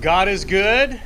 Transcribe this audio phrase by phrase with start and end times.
[0.00, 1.00] God is good.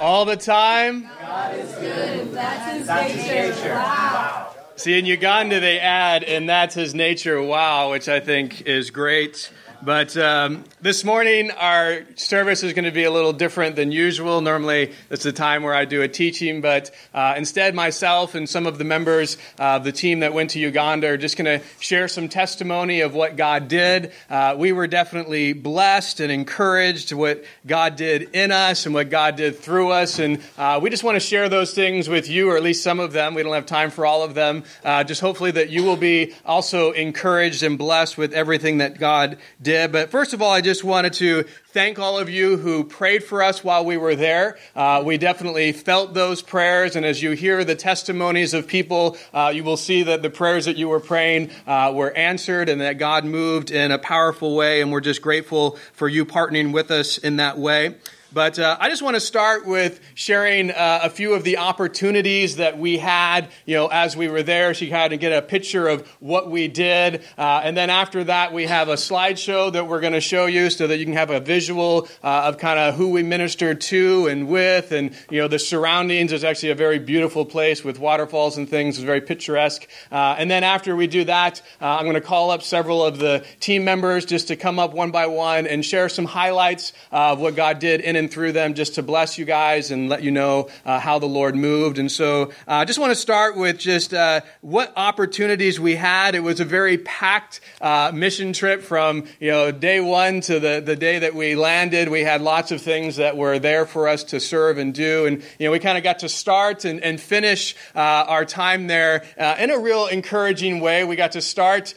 [0.00, 1.08] All the time.
[1.20, 2.32] God is good.
[2.32, 3.62] That's his That's nature.
[3.62, 3.74] nature.
[3.74, 4.54] Wow.
[4.76, 9.50] See, in Uganda, they add, and that's his nature, wow, which I think is great.
[9.82, 14.40] But um, this morning, our service is going to be a little different than usual.
[14.40, 18.68] Normally, it's the time where I do a teaching, but uh, instead, myself and some
[18.68, 22.06] of the members of the team that went to Uganda are just going to share
[22.06, 24.12] some testimony of what God did.
[24.30, 29.34] Uh, we were definitely blessed and encouraged what God did in us and what God
[29.34, 30.20] did through us.
[30.20, 33.00] And uh, we just want to share those things with you, or at least some
[33.00, 33.34] of them.
[33.34, 34.62] We don't have time for all of them.
[34.84, 39.38] Uh, just hopefully that you will be also encouraged and blessed with everything that God
[39.60, 39.90] did.
[39.90, 43.42] But first of all, I just wanted to thank all of you who prayed for
[43.42, 44.58] us while we were there.
[44.74, 49.52] Uh, we definitely felt those prayers, and as you hear the testimonies of people, uh,
[49.54, 52.98] you will see that the prayers that you were praying uh, were answered and that
[52.98, 57.18] God moved in a powerful way, and we're just grateful for you partnering with us
[57.18, 57.94] in that way.
[58.32, 62.56] But uh, I just want to start with sharing uh, a few of the opportunities
[62.56, 64.72] that we had, you know, as we were there.
[64.72, 67.22] You kind of get a picture of what we did.
[67.38, 70.70] Uh, and then after that, we have a slideshow that we're going to show you
[70.70, 74.26] so that you can have a visual uh, of kind of who we ministered to
[74.26, 76.32] and with and, you know, the surroundings.
[76.32, 78.96] It's actually a very beautiful place with waterfalls and things.
[78.96, 79.86] It's very picturesque.
[80.10, 83.18] Uh, and then after we do that, uh, I'm going to call up several of
[83.18, 87.38] the team members just to come up one by one and share some highlights of
[87.38, 90.30] what God did in and through them just to bless you guys and let you
[90.30, 91.98] know uh, how the Lord moved.
[91.98, 96.34] And so uh, I just want to start with just uh, what opportunities we had.
[96.34, 100.82] It was a very packed uh, mission trip from you know day one to the,
[100.84, 102.08] the day that we landed.
[102.08, 105.26] We had lots of things that were there for us to serve and do.
[105.26, 108.86] And you know we kind of got to start and, and finish uh, our time
[108.86, 111.04] there uh, in a real encouraging way.
[111.04, 111.94] We got to start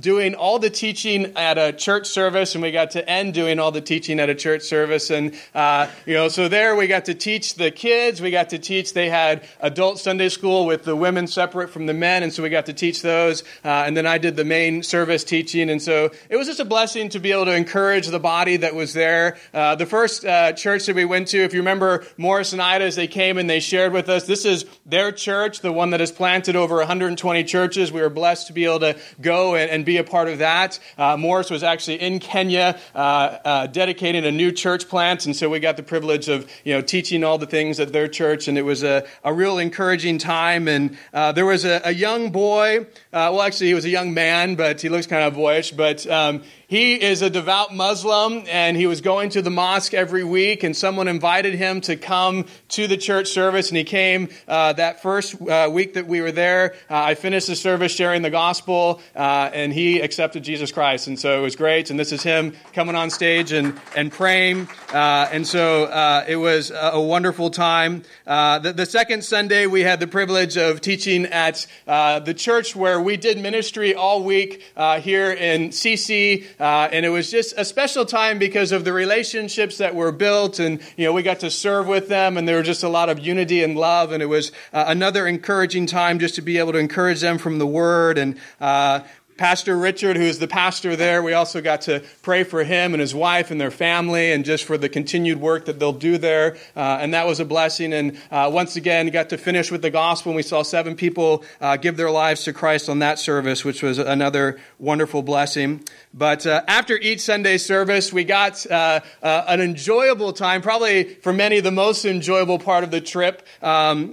[0.00, 3.72] doing all the teaching at a church service, and we got to end doing all
[3.72, 5.10] the teaching at a church service.
[5.10, 8.20] And uh, you know, so there we got to teach the kids.
[8.20, 8.92] We got to teach.
[8.92, 12.48] They had adult Sunday school with the women separate from the men, and so we
[12.48, 13.42] got to teach those.
[13.64, 16.64] Uh, and then I did the main service teaching, and so it was just a
[16.64, 19.38] blessing to be able to encourage the body that was there.
[19.52, 22.84] Uh, the first uh, church that we went to, if you remember, Morris and Ida,
[22.84, 26.00] as they came and they shared with us, this is their church, the one that
[26.00, 27.92] has planted over 120 churches.
[27.92, 30.78] We were blessed to be able to go and, and be a part of that.
[30.96, 35.60] Uh, Morris was actually in Kenya uh, dedicating a new church plant, and so we
[35.60, 38.62] got the privilege of you know teaching all the things at their church, and it
[38.62, 40.66] was a, a real encouraging time.
[40.66, 42.80] And uh, there was a, a young boy.
[43.12, 45.70] Uh, well, actually, he was a young man, but he looks kind of boyish.
[45.70, 50.22] But um, he is a devout Muslim, and he was going to the mosque every
[50.22, 54.72] week, and someone invited him to come to the church service, and he came uh,
[54.74, 56.74] that first uh, week that we were there.
[56.88, 61.18] Uh, I finished the service sharing the gospel, uh, and he accepted Jesus Christ, and
[61.18, 61.90] so it was great.
[61.90, 66.36] And this is him coming on stage and, and praying, uh, and so uh, it
[66.36, 68.04] was a wonderful time.
[68.26, 73.16] The, the, second Sunday, we had the privilege of teaching at the church where we
[73.16, 74.62] did ministry all week
[75.00, 76.46] here in CC.
[76.60, 80.58] Uh, and it was just a special time because of the relationships that were built.
[80.58, 83.08] And, you know, we got to serve with them, and there was just a lot
[83.08, 84.12] of unity and love.
[84.12, 87.58] And it was uh, another encouraging time just to be able to encourage them from
[87.58, 88.18] the Word.
[88.18, 89.00] And uh,
[89.40, 93.14] Pastor Richard, who's the pastor there, we also got to pray for him and his
[93.14, 96.58] wife and their family and just for the continued work that they'll do there.
[96.76, 97.94] Uh, and that was a blessing.
[97.94, 100.32] And uh, once again, got to finish with the gospel.
[100.32, 103.82] And we saw seven people uh, give their lives to Christ on that service, which
[103.82, 105.84] was another wonderful blessing.
[106.12, 111.32] But uh, after each Sunday service, we got uh, uh, an enjoyable time, probably for
[111.32, 113.46] many the most enjoyable part of the trip.
[113.62, 114.12] Um,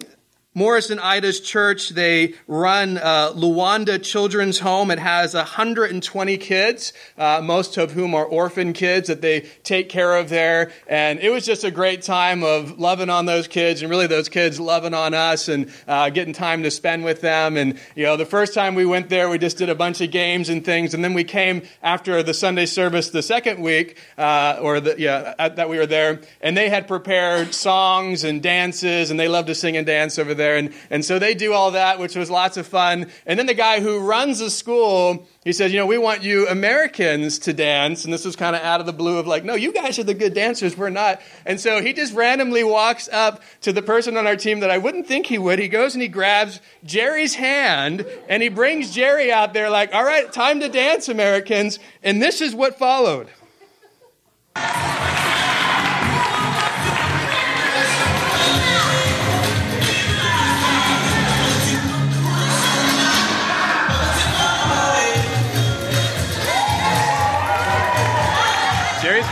[0.57, 4.89] Morris and Ida's church, they run uh, Luanda Children's Home.
[4.89, 10.15] It has 120 kids, uh, most of whom are orphan kids that they take care
[10.15, 10.71] of there.
[10.87, 14.29] And it was just a great time of loving on those kids and really those
[14.29, 17.55] kids loving on us and uh, getting time to spend with them.
[17.55, 20.09] And, you know, the first time we went there, we just did a bunch of
[20.09, 20.95] games and things.
[20.95, 25.35] And then we came after the Sunday service the second week, uh, or the, yeah,
[25.37, 29.45] at, that we were there, and they had prepared songs and dances, and they love
[29.45, 32.29] to sing and dance over there And, and so they do all that, which was
[32.29, 33.11] lots of fun.
[33.25, 36.47] And then the guy who runs the school, he says, you know, we want you
[36.47, 38.05] Americans to dance.
[38.05, 40.03] And this was kind of out of the blue of like, no, you guys are
[40.03, 40.77] the good dancers.
[40.77, 41.21] We're not.
[41.45, 44.77] And so he just randomly walks up to the person on our team that I
[44.77, 45.59] wouldn't think he would.
[45.59, 50.03] He goes and he grabs Jerry's hand and he brings Jerry out there like, all
[50.03, 51.79] right, time to dance, Americans.
[52.03, 53.27] And this is what followed.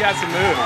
[0.06, 0.62] Got some moves.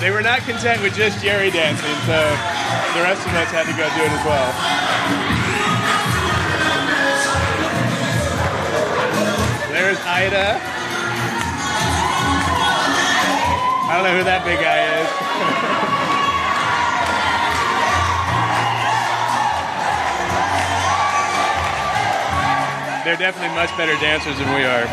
[0.00, 2.16] They were not content with just Jerry dancing, so
[2.96, 4.52] the rest of us had to go do it as well.
[9.70, 10.58] There's Ida.
[13.84, 15.86] I don't know who that big guy is.
[23.10, 24.86] They're definitely much better dancers than we are.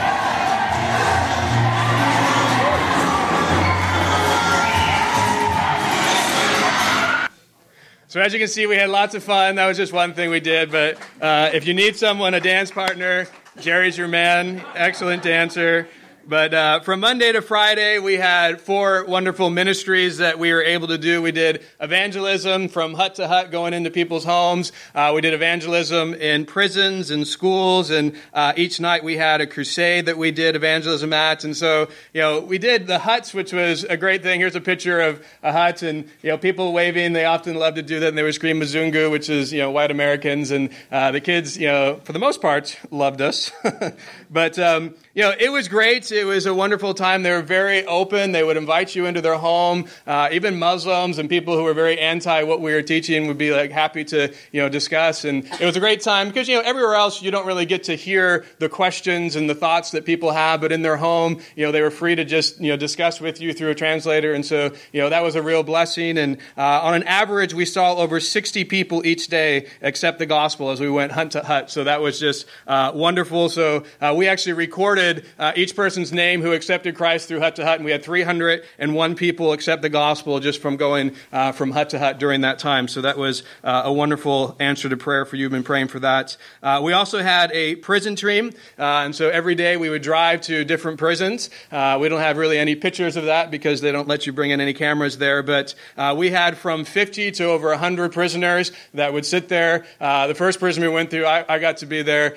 [8.07, 9.53] So as you can see, we had lots of fun.
[9.53, 10.71] That was just one thing we did.
[10.71, 13.27] But uh, if you need someone, a dance partner,
[13.59, 14.65] Jerry's your man.
[14.73, 15.87] Excellent dancer.
[16.29, 20.89] But uh, from Monday to Friday, we had four wonderful ministries that we were able
[20.89, 21.21] to do.
[21.21, 24.73] We did evangelism from hut to hut, going into people's homes.
[24.93, 29.47] Uh, we did evangelism in prisons and schools, and uh, each night we had a
[29.47, 31.45] crusade that we did evangelism at.
[31.45, 34.41] And so, you know, we did the huts, which was a great thing.
[34.41, 37.13] Here's a picture of a hut, and you know, people waving.
[37.13, 39.71] They often love to do that, and they would scream "Mzungu," which is you know,
[39.71, 43.49] white Americans, and uh, the kids, you know, for the most part, loved us.
[44.29, 46.11] but um, you know, it was great.
[46.11, 47.23] It was a wonderful time.
[47.23, 48.31] They were very open.
[48.31, 49.87] They would invite you into their home.
[50.05, 53.51] Uh, even Muslims and people who were very anti what we were teaching would be
[53.51, 55.25] like happy to, you know, discuss.
[55.25, 57.85] And it was a great time because, you know, everywhere else you don't really get
[57.85, 60.61] to hear the questions and the thoughts that people have.
[60.61, 63.41] But in their home, you know, they were free to just, you know, discuss with
[63.41, 64.33] you through a translator.
[64.33, 66.17] And so, you know, that was a real blessing.
[66.17, 70.69] And uh, on an average, we saw over 60 people each day accept the gospel
[70.69, 71.71] as we went hut to hut.
[71.71, 73.49] So that was just uh, wonderful.
[73.49, 77.65] So uh, we actually recorded uh, each person's name who accepted Christ through hut to
[77.65, 81.91] hut, and we had 301 people accept the gospel just from going uh, from hut
[81.91, 82.87] to hut during that time.
[82.87, 85.45] So that was uh, a wonderful answer to prayer for you.
[85.45, 86.35] I've been praying for that.
[86.63, 90.41] Uh, we also had a prison team, uh, and so every day we would drive
[90.41, 91.51] to different prisons.
[91.71, 94.49] Uh, we don't have really any pictures of that because they don't let you bring
[94.49, 95.75] in any cameras there, but
[96.15, 99.85] we had from 50 to over 100 prisoners that would sit there.
[99.99, 102.35] the first prison we went through, I, I got to be there.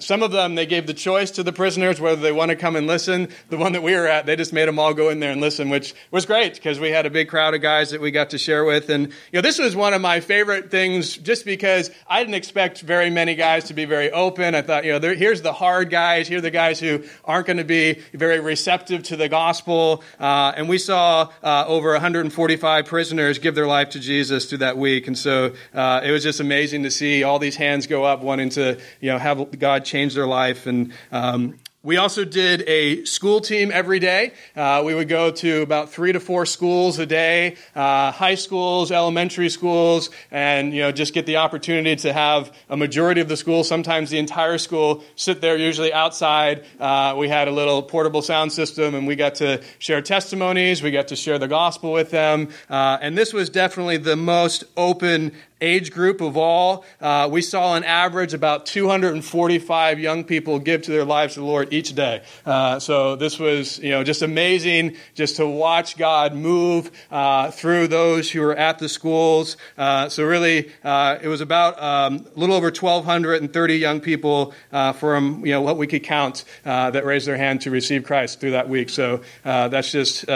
[0.00, 2.76] some of them, they gave the choice to the prisoners whether they want to come
[2.76, 3.28] and listen.
[3.50, 5.40] The one that we were at, they just made them all go in there and
[5.40, 8.30] listen, which was great because we had a big crowd of guys that we got
[8.30, 8.88] to share with.
[8.88, 12.80] And, you know, this was one of my favorite things just because I didn't expect
[12.80, 14.54] very many guys to be very open.
[14.54, 16.26] I thought, you know, here's the hard guys.
[16.26, 20.02] Here are the guys who aren't going to be very receptive to the gospel.
[20.18, 24.78] Uh, and we saw uh, over 145 prisoners give their life to Jesus through that
[24.78, 25.06] week.
[25.06, 28.48] And so uh, it was just amazing to see all these hands go up wanting
[28.50, 30.66] to, you know, have God change their life.
[30.66, 34.32] And, um, we also did a school team every day.
[34.56, 38.90] Uh, we would go to about three to four schools a day, uh, high schools,
[38.90, 43.36] elementary schools, and you know just get the opportunity to have a majority of the
[43.36, 46.64] school, sometimes the entire school, sit there usually outside.
[46.80, 50.82] Uh, we had a little portable sound system, and we got to share testimonies.
[50.82, 54.64] We got to share the gospel with them, uh, and this was definitely the most
[54.78, 55.32] open
[55.64, 56.84] age group of all.
[57.00, 61.46] Uh, we saw on average about 245 young people give to their lives to the
[61.46, 62.22] Lord each day.
[62.44, 67.88] Uh, so this was, you know, just amazing just to watch God move uh, through
[67.88, 69.56] those who were at the schools.
[69.78, 74.92] Uh, so really, uh, it was about um, a little over 1,230 young people uh,
[74.92, 78.50] from, you know, what we could count that raised their hand to receive Christ through
[78.50, 78.90] that week.
[78.90, 80.26] So that's just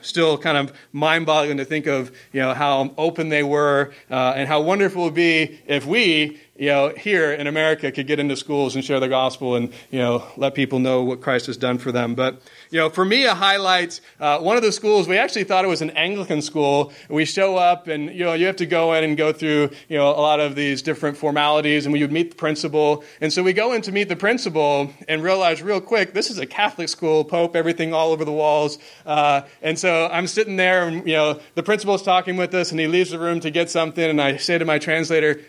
[0.00, 4.60] still kind of mind-boggling to think of, you know, how open they were and how
[4.72, 8.74] wonderful it would be if we, you know, here in America could get into schools
[8.74, 11.92] and share the gospel and, you know, let people know what Christ has done for
[11.92, 12.14] them.
[12.14, 15.64] But, you know, for me, a highlight, uh, one of the schools, we actually thought
[15.64, 16.92] it was an Anglican school.
[17.08, 19.96] We show up and, you know, you have to go in and go through, you
[19.96, 23.02] know, a lot of these different formalities and we would meet the principal.
[23.22, 26.38] And so we go in to meet the principal and realize real quick, this is
[26.38, 28.78] a Catholic school, Pope, everything all over the walls.
[29.06, 32.78] Uh, and so I'm sitting there and, you know, the principal's talking with us and
[32.78, 35.40] he leaves the room to get something and I say to my translator,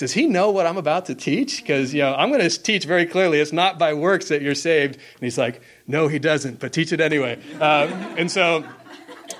[0.00, 1.58] does he know what I'm about to teach?
[1.58, 4.54] Because, you know, I'm going to teach very clearly it's not by works that you're
[4.54, 4.94] saved.
[4.94, 7.38] And he's like, no, he doesn't, but teach it anyway.
[7.60, 8.64] Uh, and so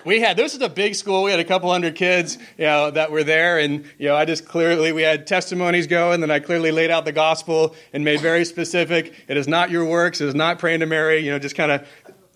[0.04, 2.90] we had this is a big school we had a couple hundred kids you know
[2.90, 6.38] that were there and you know i just clearly we had testimonies going and i
[6.38, 10.28] clearly laid out the gospel and made very specific it is not your works it
[10.28, 11.86] is not praying to mary you know just kind of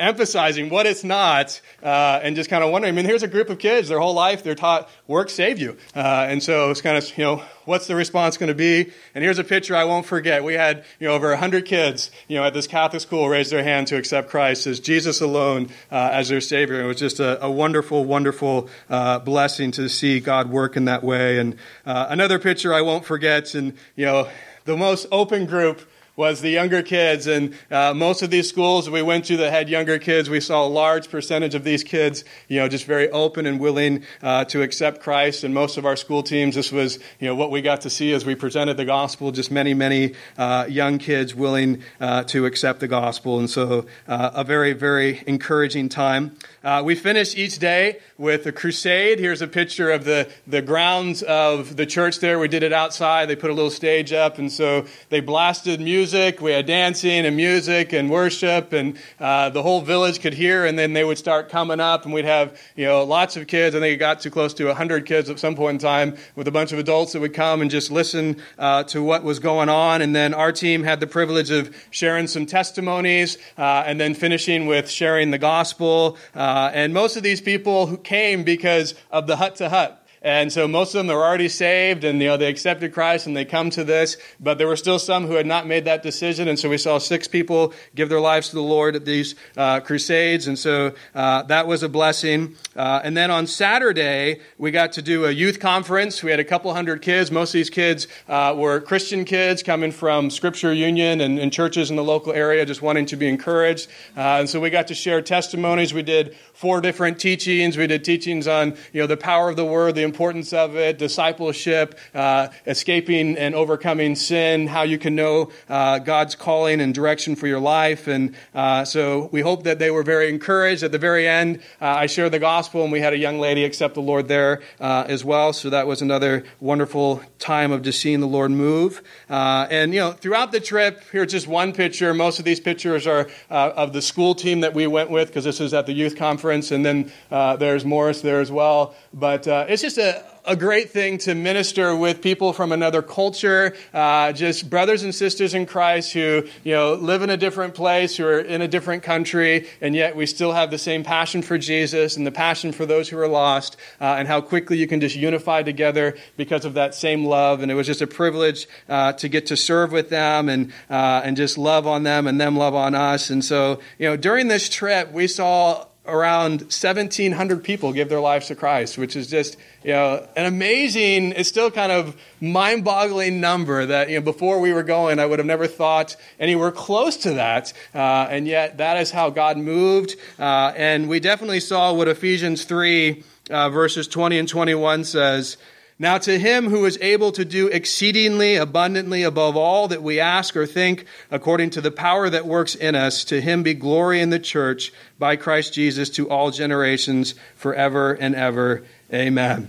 [0.05, 2.93] emphasizing what it's not uh, and just kind of wondering.
[2.93, 5.77] I mean, here's a group of kids, their whole life they're taught work save you.
[5.97, 8.93] Uh, and so it's kind of, you know, what's the response going to be?
[9.15, 10.45] And here's a picture I won't forget.
[10.45, 13.65] We had, you know, over 100 kids, you know, at this Catholic school raise their
[13.65, 16.83] hand to accept Christ as Jesus alone uh, as their Savior.
[16.83, 21.03] It was just a, a wonderful, wonderful uh, blessing to see God work in that
[21.03, 21.39] way.
[21.39, 21.57] And
[21.87, 24.29] uh, another picture I won't forget, and, you know,
[24.65, 25.81] the most open group
[26.17, 27.27] was the younger kids.
[27.27, 30.67] And uh, most of these schools we went to that had younger kids, we saw
[30.67, 34.63] a large percentage of these kids, you know, just very open and willing uh, to
[34.63, 35.45] accept Christ.
[35.45, 38.13] And most of our school teams, this was, you know, what we got to see
[38.13, 39.33] as we presented the gospel.
[39.33, 43.39] Just many, many uh, young kids willing uh, to accept the gospel.
[43.39, 46.37] And so, uh, a very, very encouraging time.
[46.63, 49.19] Uh, we finished each day with a crusade.
[49.19, 52.39] Here's a picture of the, the grounds of the church there.
[52.39, 53.29] We did it outside.
[53.29, 56.41] They put a little stage up, and so they blasted music.
[56.41, 60.79] We had dancing and music and worship, and uh, the whole village could hear, and
[60.79, 63.75] then they would start coming up, and we'd have you know lots of kids.
[63.75, 66.47] I think it got to close to 100 kids at some point in time with
[66.47, 69.69] a bunch of adults that would come and just listen uh, to what was going
[69.69, 70.03] on.
[70.03, 74.67] And then our team had the privilege of sharing some testimonies uh, and then finishing
[74.67, 76.17] with sharing the gospel.
[76.35, 80.67] Uh, and most of these people came because of the hut to hut and so
[80.67, 83.69] most of them are already saved and you know they accepted Christ and they come
[83.71, 86.49] to this, but there were still some who had not made that decision.
[86.49, 89.81] And so we saw six people give their lives to the Lord at these uh,
[89.81, 92.57] crusades, and so uh, that was a blessing.
[92.75, 96.23] Uh, and then on Saturday we got to do a youth conference.
[96.23, 97.31] We had a couple hundred kids.
[97.31, 101.91] Most of these kids uh, were Christian kids coming from Scripture Union and, and, churches
[101.91, 103.89] in the local area, just wanting to be encouraged.
[104.17, 105.93] Uh, and so we got to share testimonies.
[105.93, 107.77] We did four different teachings.
[107.77, 110.97] We did teachings on you know the power of the Word, the importance of it,
[110.97, 117.35] discipleship, uh, escaping and overcoming sin, how you can know uh, God's calling and direction
[117.35, 118.07] for your life.
[118.07, 120.85] And uh, so we hope that they were very encouraged.
[120.85, 123.65] At the very end, uh, I shared the gospel, and we had a young lady
[123.65, 125.53] accept the Lord there uh, as well.
[125.53, 129.03] So that was another wonderful time of just seeing the Lord move.
[129.29, 132.15] And you know, throughout the trip, here's just one picture.
[132.15, 135.61] Most of these pictures are of the school team that we went with because this
[135.61, 137.11] is at the youth conference, and then
[137.59, 138.95] there's Morris there as well.
[139.13, 143.75] But it's just a a, a great thing to minister with people from another culture,
[143.95, 148.17] uh, just brothers and sisters in Christ who you know live in a different place,
[148.17, 151.57] who are in a different country, and yet we still have the same passion for
[151.57, 155.01] Jesus and the passion for those who are lost, uh, and how quickly you can
[155.01, 157.63] just unify together because of that same love.
[157.63, 161.23] And it was just a privilege uh, to get to serve with them and uh,
[161.25, 163.31] and just love on them and them love on us.
[163.31, 168.49] And so you know during this trip we saw around 1,700 people give their lives
[168.49, 171.33] to Christ, which is just you know an amazing.
[171.33, 175.39] It's still kind of mind-boggling number that you know before we were going, I would
[175.39, 180.17] have never thought anywhere close to that, uh, and yet that is how God moved,
[180.39, 185.57] uh, and we definitely saw what Ephesians three uh, verses 20 and 21 says.
[185.99, 190.57] Now, to him who is able to do exceedingly abundantly above all that we ask
[190.57, 194.31] or think, according to the power that works in us, to him be glory in
[194.31, 198.83] the church by Christ Jesus to all generations, forever and ever.
[199.13, 199.69] Amen.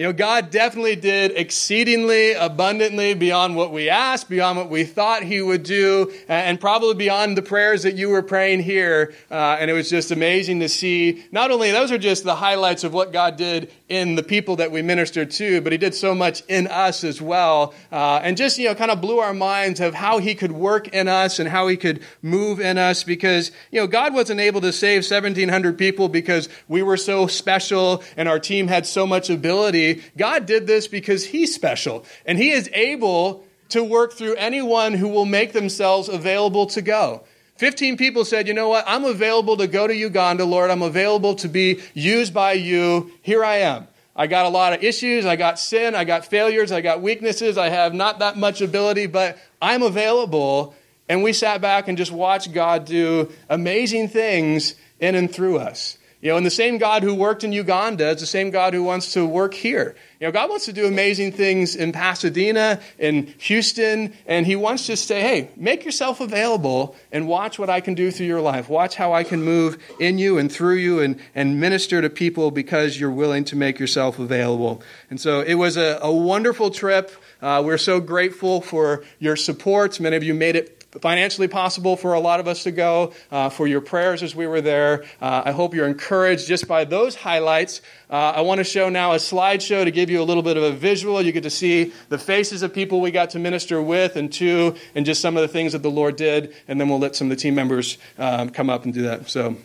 [0.00, 5.22] You know, God definitely did exceedingly abundantly beyond what we asked, beyond what we thought
[5.22, 9.12] He would do, and probably beyond the prayers that you were praying here.
[9.30, 11.26] Uh, and it was just amazing to see.
[11.32, 14.72] Not only those are just the highlights of what God did in the people that
[14.72, 17.74] we ministered to, but He did so much in us as well.
[17.92, 20.88] Uh, and just, you know, kind of blew our minds of how He could work
[20.88, 24.62] in us and how He could move in us because, you know, God wasn't able
[24.62, 29.28] to save 1,700 people because we were so special and our team had so much
[29.28, 29.89] ability.
[30.16, 35.08] God did this because He's special, and He is able to work through anyone who
[35.08, 37.22] will make themselves available to go.
[37.56, 38.84] 15 people said, You know what?
[38.86, 40.70] I'm available to go to Uganda, Lord.
[40.70, 43.12] I'm available to be used by you.
[43.22, 43.86] Here I am.
[44.16, 45.24] I got a lot of issues.
[45.24, 45.94] I got sin.
[45.94, 46.72] I got failures.
[46.72, 47.58] I got weaknesses.
[47.58, 50.74] I have not that much ability, but I'm available.
[51.08, 55.98] And we sat back and just watched God do amazing things in and through us.
[56.20, 58.82] You know, and the same God who worked in Uganda is the same God who
[58.82, 59.96] wants to work here.
[60.20, 64.84] You know, God wants to do amazing things in Pasadena, in Houston, and He wants
[64.86, 68.68] to say, hey, make yourself available and watch what I can do through your life.
[68.68, 72.50] Watch how I can move in you and through you and, and minister to people
[72.50, 74.82] because you're willing to make yourself available.
[75.08, 77.12] And so it was a, a wonderful trip.
[77.40, 79.98] Uh, we're so grateful for your support.
[79.98, 83.48] Many of you made it financially possible for a lot of us to go, uh,
[83.48, 85.04] for your prayers as we were there.
[85.20, 87.80] Uh, I hope you're encouraged just by those highlights.
[88.10, 90.64] Uh, I want to show now a slideshow to give you a little bit of
[90.64, 91.22] a visual.
[91.22, 94.74] You get to see the faces of people we got to minister with, and to,
[94.94, 97.30] and just some of the things that the Lord did, and then we'll let some
[97.30, 99.28] of the team members um, come up and do that.
[99.28, 99.56] So.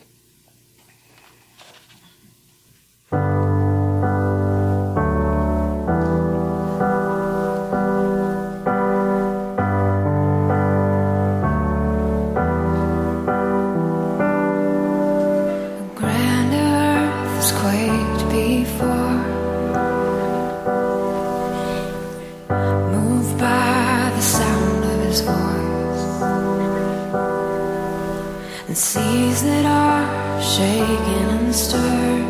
[28.68, 32.26] and seas that are shaken and stirred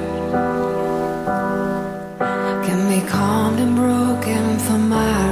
[2.65, 5.24] can be calmed and broken for miles.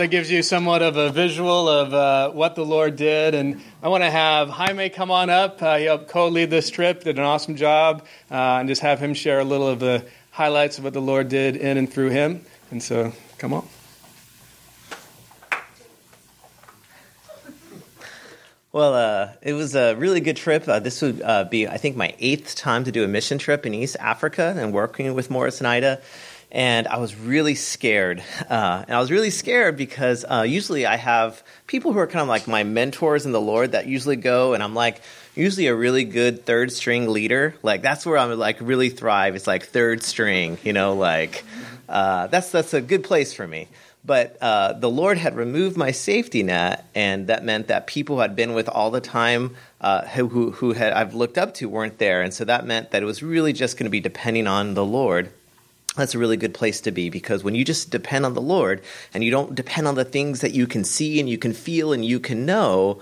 [0.00, 3.34] That gives you somewhat of a visual of uh, what the Lord did.
[3.34, 5.62] And I want to have Jaime come on up.
[5.62, 9.12] Uh, he helped co-lead this trip, did an awesome job, uh, and just have him
[9.12, 12.46] share a little of the highlights of what the Lord did in and through him.
[12.70, 13.68] And so, come on.
[18.72, 20.66] Well, uh, it was a really good trip.
[20.66, 23.66] Uh, this would uh, be, I think, my eighth time to do a mission trip
[23.66, 26.00] in East Africa and working with Morris and Ida.
[26.52, 28.22] And I was really scared.
[28.48, 32.22] Uh, and I was really scared because uh, usually I have people who are kind
[32.22, 35.00] of like my mentors in the Lord that usually go, and I'm like,
[35.36, 37.54] usually a really good third string leader.
[37.62, 39.36] Like, that's where I'm like really thrive.
[39.36, 41.44] It's like third string, you know, like,
[41.88, 43.68] uh, that's, that's a good place for me.
[44.04, 48.22] But uh, the Lord had removed my safety net, and that meant that people who
[48.22, 51.98] had been with all the time, uh, who, who had I've looked up to, weren't
[51.98, 54.72] there, and so that meant that it was really just going to be depending on
[54.72, 55.30] the Lord.
[55.96, 58.82] That's a really good place to be because when you just depend on the Lord
[59.12, 61.92] and you don't depend on the things that you can see and you can feel
[61.92, 63.00] and you can know,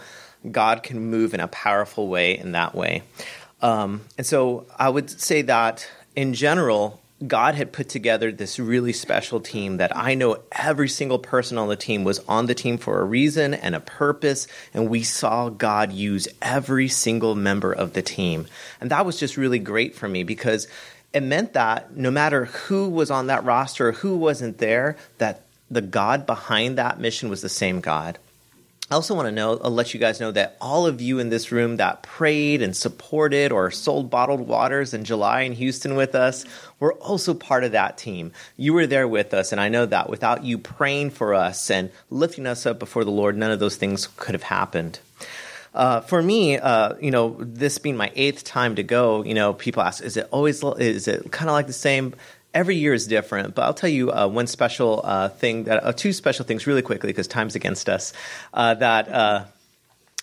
[0.50, 3.02] God can move in a powerful way in that way.
[3.60, 8.92] Um, and so I would say that in general, God had put together this really
[8.92, 12.78] special team that I know every single person on the team was on the team
[12.78, 17.92] for a reason and a purpose, and we saw God use every single member of
[17.92, 18.46] the team.
[18.80, 20.68] And that was just really great for me because
[21.12, 25.42] it meant that no matter who was on that roster or who wasn't there, that
[25.70, 28.18] the God behind that mission was the same God.
[28.90, 31.28] I also want to know, I'll let you guys know that all of you in
[31.28, 36.14] this room that prayed and supported or sold bottled waters in July in Houston with
[36.14, 36.46] us
[36.80, 38.32] were also part of that team.
[38.56, 41.90] You were there with us, and I know that without you praying for us and
[42.08, 45.00] lifting us up before the Lord, none of those things could have happened.
[45.74, 49.52] Uh, for me, uh, you know, this being my eighth time to go, you know,
[49.54, 52.14] people ask, is it always, is it kind of like the same?
[52.54, 55.92] every year is different, but I'll tell you uh, one special uh, thing that uh,
[55.92, 58.12] two special things really quickly because time's against us
[58.54, 59.48] uh, that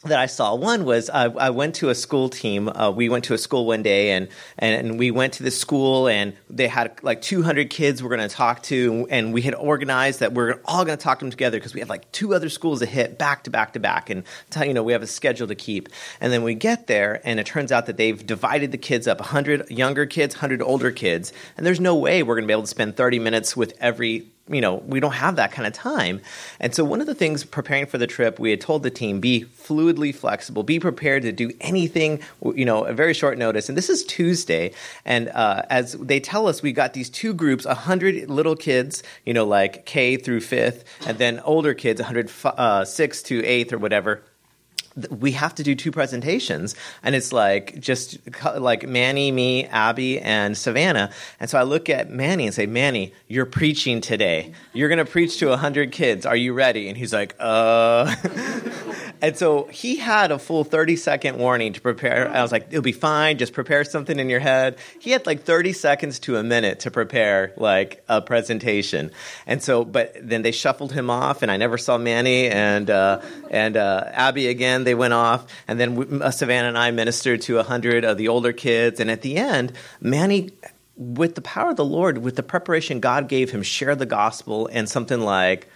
[0.09, 0.55] that I saw.
[0.55, 2.69] One was I, I went to a school team.
[2.69, 5.51] Uh, we went to a school one day, and, and, and we went to the
[5.51, 9.55] school, and they had like 200 kids we're going to talk to, and we had
[9.55, 12.33] organized that we're all going to talk to them together because we had like two
[12.33, 14.23] other schools to hit back to back to back, and
[14.61, 15.89] you know we have a schedule to keep.
[16.21, 19.19] And then we get there, and it turns out that they've divided the kids up:
[19.19, 22.63] 100 younger kids, 100 older kids, and there's no way we're going to be able
[22.63, 26.21] to spend 30 minutes with every you know, we don't have that kind of time.
[26.59, 29.19] And so, one of the things preparing for the trip, we had told the team
[29.19, 32.19] be fluidly flexible, be prepared to do anything,
[32.53, 33.69] you know, a very short notice.
[33.69, 34.71] And this is Tuesday.
[35.03, 39.33] And uh, as they tell us, we got these two groups 100 little kids, you
[39.33, 44.21] know, like K through fifth, and then older kids, 106 uh, to eighth or whatever
[45.09, 46.75] we have to do two presentations.
[47.03, 48.17] And it's like just
[48.57, 51.11] like manny me abby and savannah.
[51.39, 54.53] And so i look at manny and say manny you're preaching today.
[54.73, 56.25] You're going to preach to 100 kids.
[56.25, 56.87] Are you ready?
[56.87, 58.13] And he's like uh.
[59.21, 62.29] And so he had a full 30 second warning to prepare.
[62.29, 63.37] I was like it'll be fine.
[63.37, 64.77] Just prepare something in your head.
[64.99, 69.11] He had like 30 seconds to a minute to prepare like a presentation.
[69.47, 73.21] And so but then they shuffled him off and i never saw manny and uh,
[73.49, 77.41] and uh, abby again they went off, and then we, uh, Savannah and I ministered
[77.43, 80.51] to a hundred of the older kids, and at the end, Manny
[80.97, 84.69] with the power of the Lord, with the preparation God gave him, shared the gospel
[84.71, 85.67] and something like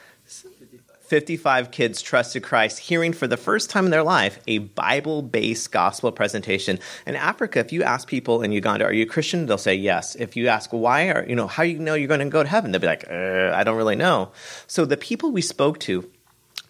[1.10, 5.72] 55 kids trusted Christ, hearing for the first time in their life a Bible based
[5.72, 6.78] gospel presentation.
[7.08, 9.48] In Africa, if you ask people in Uganda, Are you Christian?
[9.48, 10.16] they'll say yes.
[10.16, 12.50] If you ask why, or, you know, how you know you're going to go to
[12.50, 12.72] heaven?
[12.72, 14.32] They'll be like, uh, I don't really know.
[14.68, 16.10] So the people we spoke to,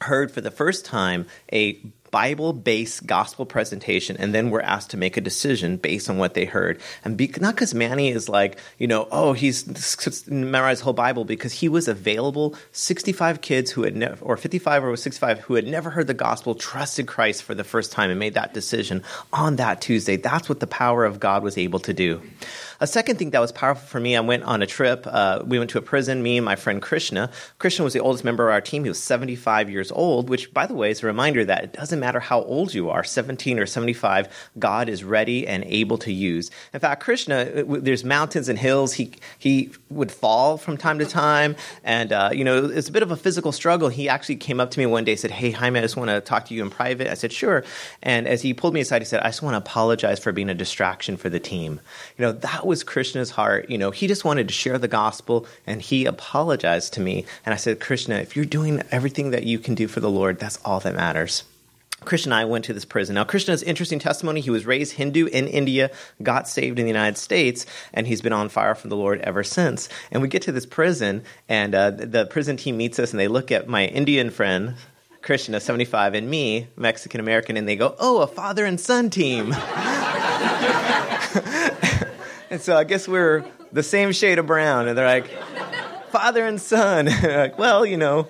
[0.01, 1.77] heard for the first time a
[2.11, 6.33] Bible based gospel presentation, and then we're asked to make a decision based on what
[6.33, 6.81] they heard.
[7.03, 11.25] And be, not because Manny is like, you know, oh, he's memorized the whole Bible,
[11.25, 12.55] because he was available.
[12.71, 16.55] 65 kids who had never, or 55 or 65 who had never heard the gospel,
[16.55, 20.17] trusted Christ for the first time and made that decision on that Tuesday.
[20.17, 22.21] That's what the power of God was able to do.
[22.81, 25.05] A second thing that was powerful for me, I went on a trip.
[25.05, 27.29] Uh, we went to a prison, me and my friend Krishna.
[27.57, 28.83] Krishna was the oldest member of our team.
[28.83, 31.98] He was 75 years old, which, by the way, is a reminder that it doesn't
[31.99, 36.51] matter how old you are 17 or 75, God is ready and able to use.
[36.73, 38.93] In fact, Krishna, there's mountains and hills.
[38.93, 41.55] He, he would fall from time to time.
[41.83, 43.89] And, uh, you know, it's a bit of a physical struggle.
[43.89, 46.09] He actually came up to me one day and said, Hey, Jaime, I just want
[46.09, 47.07] to talk to you in private.
[47.09, 47.63] I said, Sure.
[48.01, 50.49] And as he pulled me aside, he said, I just want to apologize for being
[50.49, 51.79] a distraction for the team.
[52.17, 53.69] You know, that was Krishna's heart.
[53.69, 57.25] You know, he just wanted to share the gospel and he apologized to me.
[57.45, 60.39] And I said, Krishna, if you're doing everything that you can do for the Lord,
[60.39, 61.43] that's all that matters.
[62.05, 63.15] Krishna and I went to this prison.
[63.15, 64.41] Now, Krishna's interesting testimony.
[64.41, 65.91] He was raised Hindu in India,
[66.23, 69.43] got saved in the United States, and he's been on fire for the Lord ever
[69.43, 69.89] since.
[70.11, 73.27] And we get to this prison, and uh, the prison team meets us, and they
[73.27, 74.75] look at my Indian friend,
[75.21, 79.53] Krishna, 75, and me, Mexican American, and they go, Oh, a father and son team.
[82.49, 84.87] and so I guess we're the same shade of brown.
[84.87, 85.29] And they're like,
[86.09, 87.05] Father and son.
[87.23, 88.27] like, well, you know,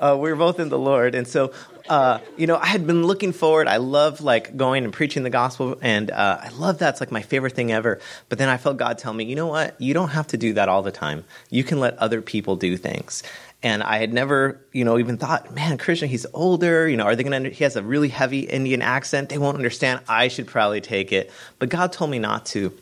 [0.00, 1.14] uh, we're both in the Lord.
[1.14, 1.52] And so
[1.92, 3.68] uh, you know, I had been looking forward.
[3.68, 6.94] I love like going and preaching the gospel, and uh, I love that.
[6.94, 8.00] It's like my favorite thing ever.
[8.30, 9.78] But then I felt God tell me, you know what?
[9.78, 11.26] You don't have to do that all the time.
[11.50, 13.22] You can let other people do things.
[13.62, 16.88] And I had never, you know, even thought, man, Krishna, he's older.
[16.88, 17.50] You know, are they going to?
[17.50, 19.28] He has a really heavy Indian accent.
[19.28, 20.00] They won't understand.
[20.08, 21.30] I should probably take it.
[21.58, 22.72] But God told me not to.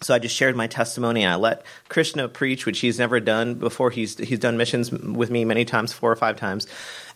[0.00, 3.54] So I just shared my testimony and I let Krishna preach, which he's never done
[3.54, 3.90] before.
[3.90, 6.68] He's he's done missions with me many times, four or five times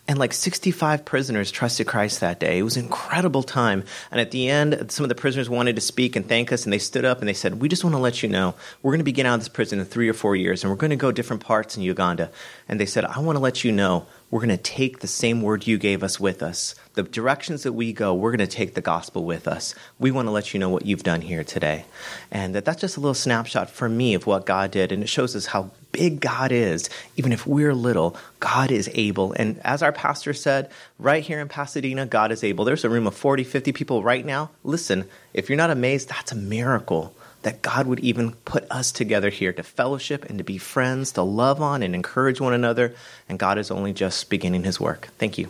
[0.09, 2.57] and like 65 prisoners trusted Christ that day.
[2.57, 3.83] It was an incredible time.
[4.09, 6.73] And at the end, some of the prisoners wanted to speak and thank us, and
[6.73, 9.01] they stood up and they said, We just want to let you know we're going
[9.01, 10.89] to be getting out of this prison in three or four years, and we're going
[10.89, 12.31] to go different parts in Uganda.
[12.67, 15.43] And they said, I want to let you know we're going to take the same
[15.43, 16.73] word you gave us with us.
[16.95, 19.75] The directions that we go, we're going to take the gospel with us.
[19.99, 21.85] We want to let you know what you've done here today.
[22.31, 24.91] And that, that's just a little snapshot for me of what God did.
[24.91, 26.89] And it shows us how big God is.
[27.17, 29.33] Even if we're little, God is able.
[29.33, 32.65] And as our pastor said, right here in Pasadena, God is able.
[32.65, 34.51] There's a room of 40, 50 people right now.
[34.63, 39.29] Listen, if you're not amazed, that's a miracle that God would even put us together
[39.29, 42.93] here to fellowship and to be friends, to love on and encourage one another.
[43.29, 45.09] And God is only just beginning his work.
[45.17, 45.49] Thank you.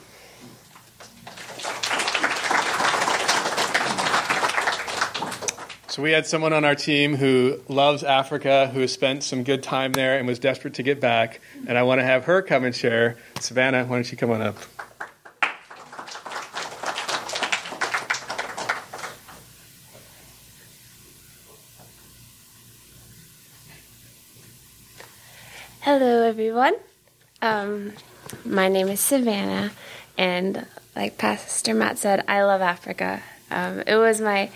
[5.89, 9.63] So we had someone on our team who loves Africa, who has spent some good
[9.63, 11.41] time there and was desperate to get back.
[11.65, 13.17] And I want to have her come and share.
[13.39, 14.57] Savannah, why don't you come on up?
[25.81, 26.75] Hello, everyone.
[27.41, 27.93] Um,
[28.45, 29.71] my name is Savannah,
[30.19, 33.23] and like Pastor Matt said, I love Africa.
[33.49, 34.51] Um, it was my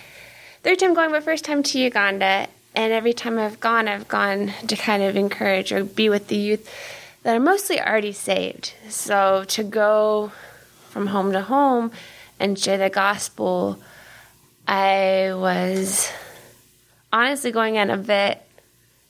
[0.64, 2.48] third time going, but first time to Uganda.
[2.76, 6.36] And every time I've gone, I've gone to kind of encourage or be with the
[6.36, 6.68] youth
[7.22, 8.74] that are mostly already saved.
[8.90, 10.32] So to go
[10.90, 11.92] from home to home
[12.40, 13.80] and share the gospel,
[14.68, 16.12] I was
[17.12, 18.42] honestly going in a bit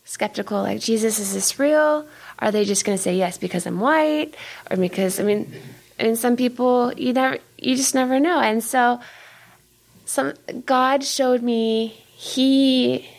[0.05, 2.05] skeptical like jesus is this real
[2.39, 4.35] are they just going to say yes because i'm white
[4.69, 5.51] or because i mean
[5.97, 8.99] I mean some people you never you just never know and so
[10.05, 10.33] some
[10.65, 13.09] god showed me he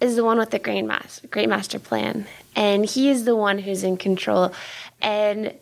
[0.00, 2.26] is the one with the great master, great master plan
[2.56, 4.52] and he is the one who's in control
[5.00, 5.52] and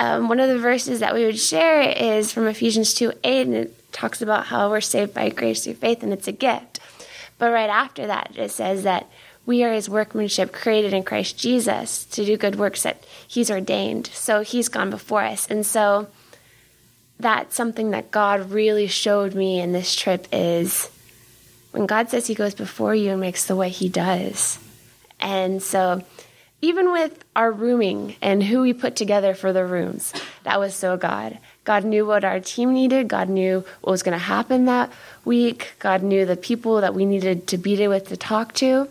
[0.00, 3.54] um, one of the verses that we would share is from ephesians 2 8 and
[3.54, 6.78] it talks about how we're saved by grace through faith and it's a gift
[7.38, 9.08] but right after that, it says that
[9.46, 14.08] we are his workmanship created in Christ Jesus to do good works that he's ordained.
[14.08, 15.46] So he's gone before us.
[15.48, 16.08] And so
[17.20, 20.90] that's something that God really showed me in this trip is
[21.72, 24.58] when God says he goes before you and makes the way he does.
[25.20, 26.02] And so
[26.60, 30.12] even with our rooming and who we put together for the rooms,
[30.44, 31.38] that was so God.
[31.64, 33.08] God knew what our team needed.
[33.08, 34.90] God knew what was going to happen that
[35.24, 35.74] week.
[35.78, 38.88] God knew the people that we needed to be with to talk to.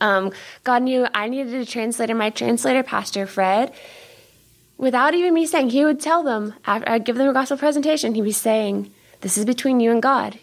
[0.00, 2.14] Um, God knew I needed a translator.
[2.14, 3.72] My translator, Pastor Fred,
[4.80, 8.14] without even me saying, he would tell them, I'd uh, give them a gospel presentation.
[8.14, 8.90] He'd be saying,
[9.20, 10.38] This is between you and God.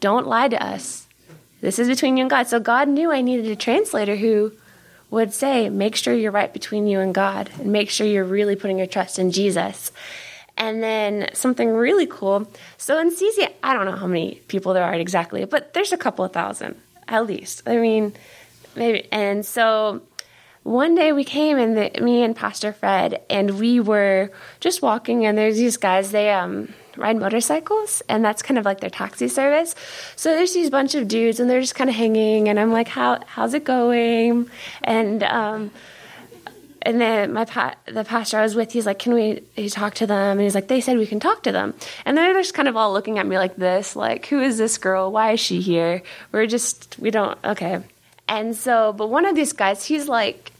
[0.00, 1.06] Don't lie to us.
[1.60, 2.48] This is between you and God.
[2.48, 4.52] So God knew I needed a translator who
[5.10, 8.56] would say, Make sure you're right between you and God, and make sure you're really
[8.56, 9.92] putting your trust in Jesus.
[10.56, 12.50] And then something really cool.
[12.78, 15.96] So in CC, I don't know how many people there are exactly, but there's a
[15.96, 16.76] couple of thousand
[17.08, 17.62] at least.
[17.66, 18.12] I mean,
[18.76, 19.08] maybe.
[19.10, 20.02] And so
[20.62, 25.26] one day we came and the, me and Pastor Fred and we were just walking
[25.26, 26.12] and there's these guys.
[26.12, 29.74] They um ride motorcycles and that's kind of like their taxi service.
[30.14, 32.88] So there's these bunch of dudes and they're just kind of hanging and I'm like,
[32.88, 34.48] how how's it going?
[34.84, 35.70] And um
[36.84, 39.94] and then my pa- the pastor I was with, he's like, "Can we he talk
[39.94, 42.54] to them?" And he's like, "They said we can talk to them." And they're just
[42.54, 45.12] kind of all looking at me like this, like, "Who is this girl?
[45.12, 47.84] Why is she here?" We're just we don't okay.
[48.28, 50.51] And so, but one of these guys, he's like,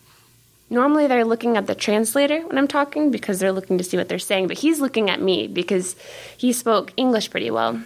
[0.72, 4.08] normally they're looking at the translator when I'm talking because they're looking to see what
[4.08, 5.94] they're saying, but he's looking at me because
[6.36, 7.82] he spoke English pretty well.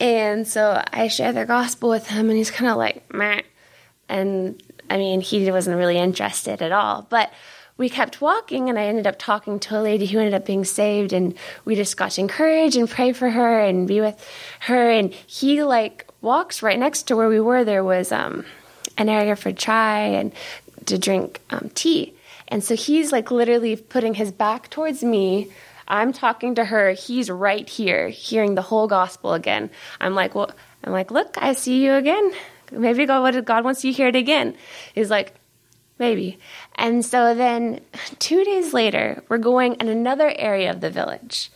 [0.00, 3.42] And so I share the gospel with him, and he's kind of like, Meh.
[4.08, 4.60] and
[4.90, 7.06] I mean, he wasn't really interested at all.
[7.08, 7.32] But
[7.76, 10.64] we kept walking, and I ended up talking to a lady who ended up being
[10.64, 11.34] saved, and
[11.64, 14.26] we just got to encourage and pray for her and be with
[14.60, 14.90] her.
[14.90, 17.64] And he like walks right next to where we were.
[17.64, 18.44] There was um,
[18.98, 20.32] an area for chai and
[20.86, 22.14] to drink um, tea,
[22.48, 25.50] and so he's like literally putting his back towards me.
[25.88, 26.92] I'm talking to her.
[26.92, 29.70] He's right here, hearing the whole gospel again.
[30.00, 30.50] I'm like, well,
[30.84, 32.32] I'm like, look, I see you again.
[32.70, 34.56] Maybe God, God wants you to hear it again.
[34.94, 35.34] He's like,
[35.98, 36.38] maybe.
[36.74, 37.80] And so then
[38.18, 41.50] two days later, we're going in another area of the village.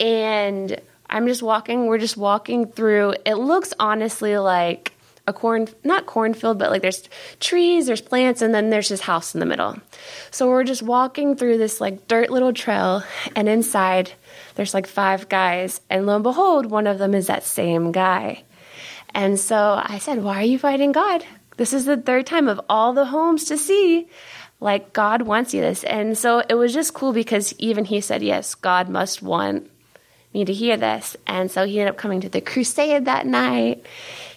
[0.00, 3.14] And I'm just walking, we're just walking through.
[3.24, 4.92] It looks honestly like
[5.28, 9.34] a corn, not cornfield, but like there's trees, there's plants, and then there's this house
[9.34, 9.76] in the middle.
[10.30, 13.04] So we're just walking through this like dirt little trail,
[13.36, 14.12] and inside
[14.54, 15.80] there's like five guys.
[15.90, 18.44] And lo and behold, one of them is that same guy.
[19.14, 21.24] And so I said, Why are you fighting God?
[21.58, 24.08] This is the third time of all the homes to see.
[24.60, 25.84] Like, God wants you this.
[25.84, 29.70] And so it was just cool because even he said, Yes, God must want
[30.32, 31.16] me to hear this.
[31.26, 33.84] And so he ended up coming to the crusade that night.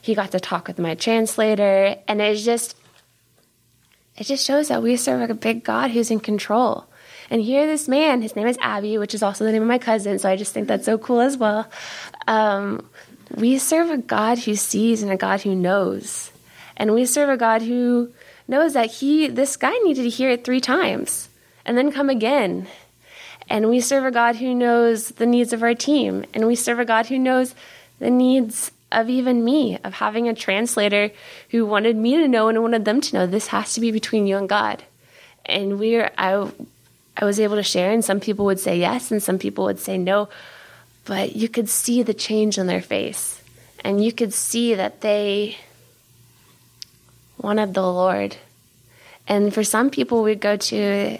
[0.01, 1.95] He got to talk with my translator.
[2.07, 2.75] And it's just,
[4.17, 6.87] it just shows that we serve a big God who's in control.
[7.29, 9.77] And here, this man, his name is Abby, which is also the name of my
[9.77, 10.19] cousin.
[10.19, 11.69] So I just think that's so cool as well.
[12.27, 12.89] Um,
[13.35, 16.31] we serve a God who sees and a God who knows.
[16.75, 18.11] And we serve a God who
[18.47, 21.29] knows that he this guy needed to hear it 3 times
[21.65, 22.67] and then come again.
[23.51, 26.79] And we serve a God who knows the needs of our team and we serve
[26.79, 27.53] a God who knows
[27.99, 31.11] the needs of even me, of having a translator
[31.49, 34.25] who wanted me to know and wanted them to know this has to be between
[34.25, 34.83] you and God.
[35.45, 36.49] And we're I
[37.17, 39.79] I was able to share and some people would say yes and some people would
[39.79, 40.29] say no
[41.03, 43.41] but you could see the change on their face.
[43.83, 45.57] And you could see that they
[47.37, 48.37] wanted the Lord.
[49.27, 51.17] And for some people, we'd go to,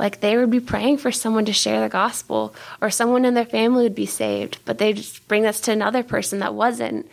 [0.00, 3.44] like, they would be praying for someone to share the gospel, or someone in their
[3.44, 7.08] family would be saved, but they just bring us to another person that wasn't.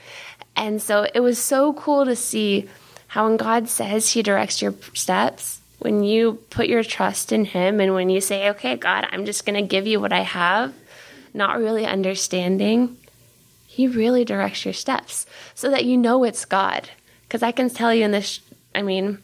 [0.55, 2.67] And so it was so cool to see
[3.07, 7.79] how when God says He directs your steps, when you put your trust in Him,
[7.79, 10.73] and when you say, okay, God, I'm just going to give you what I have
[11.37, 12.97] not really understanding,
[13.67, 16.89] He really directs your steps so that you know it's God.
[17.23, 18.39] Because I can tell you in this,
[18.77, 19.17] I mean,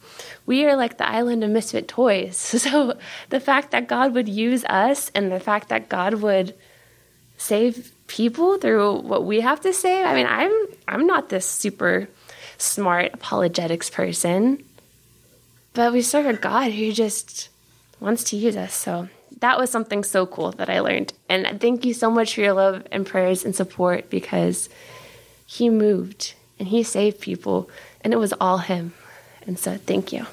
[0.47, 2.37] we are like the island of misfit toys.
[2.63, 2.97] So
[3.29, 6.55] the fact that God would use us and the fact that God would
[7.37, 10.53] save people through what we have to say, I mean, I'm
[10.87, 12.09] I'm not this super
[12.57, 14.63] smart apologetics person,
[15.73, 17.49] but we serve a God who just
[17.99, 18.73] wants to use us.
[18.73, 19.07] So
[19.39, 21.13] that was something so cool that I learned.
[21.29, 24.69] And thank you so much for your love and prayers and support because
[25.45, 27.69] he moved and he saved people
[28.01, 28.93] and it was all him.
[29.45, 30.25] And so thank you.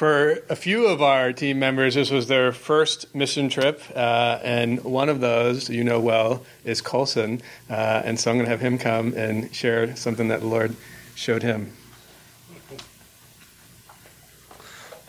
[0.00, 4.82] For a few of our team members, this was their first mission trip, uh, and
[4.82, 7.42] one of those you know well is Colson.
[7.68, 10.74] Uh, and so I'm going to have him come and share something that the Lord
[11.14, 11.74] showed him.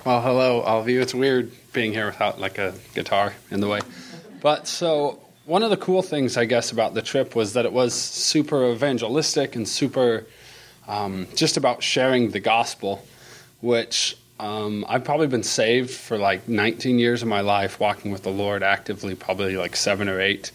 [0.06, 1.00] Well, hello, all of you.
[1.00, 3.80] It's weird being here without like a guitar in the way.
[4.41, 7.73] But so one of the cool things, I guess, about the trip was that it
[7.73, 10.25] was super evangelistic and super
[10.88, 13.06] um, just about sharing the gospel,
[13.62, 18.23] which um, I've probably been saved for like 19 years of my life, walking with
[18.23, 20.51] the Lord actively, probably like seven or eight.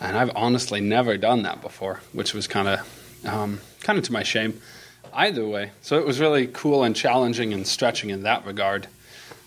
[0.00, 4.12] And I've honestly never done that before, which was kind of um, kind of to
[4.12, 4.60] my shame
[5.12, 5.70] either way.
[5.82, 8.88] So it was really cool and challenging and stretching in that regard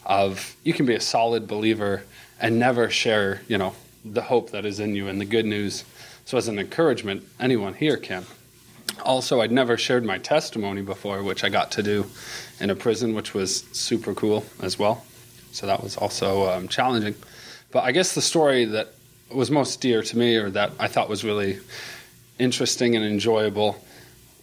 [0.05, 2.03] of you can be a solid believer
[2.39, 3.75] and never share, you know,
[4.13, 5.83] the hope that is in you and the good news.
[6.25, 8.25] So as an encouragement, anyone here can.
[9.03, 12.05] Also, I'd never shared my testimony before, which I got to do
[12.59, 15.05] in a prison, which was super cool as well.
[15.51, 17.15] So that was also um, challenging.
[17.71, 18.93] But I guess the story that
[19.31, 21.59] was most dear to me, or that I thought was really
[22.39, 23.83] interesting and enjoyable,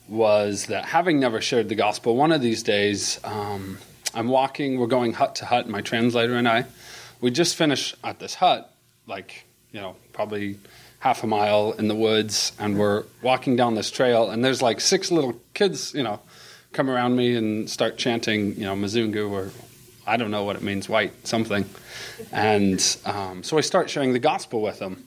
[0.09, 3.79] was that having never shared the gospel, one of these days um,
[4.15, 6.67] I'm walking, we're going hut to hut, my translator and I.
[7.21, 8.71] We just finished at this hut,
[9.07, 10.57] like, you know, probably
[11.01, 14.81] half a mile in the woods, and we're walking down this trail, and there's like
[14.81, 16.21] six little kids, you know,
[16.73, 19.51] come around me and start chanting, you know, Mzungu or
[20.07, 21.65] I don't know what it means, white, something.
[22.31, 25.05] And um, so I start sharing the gospel with them.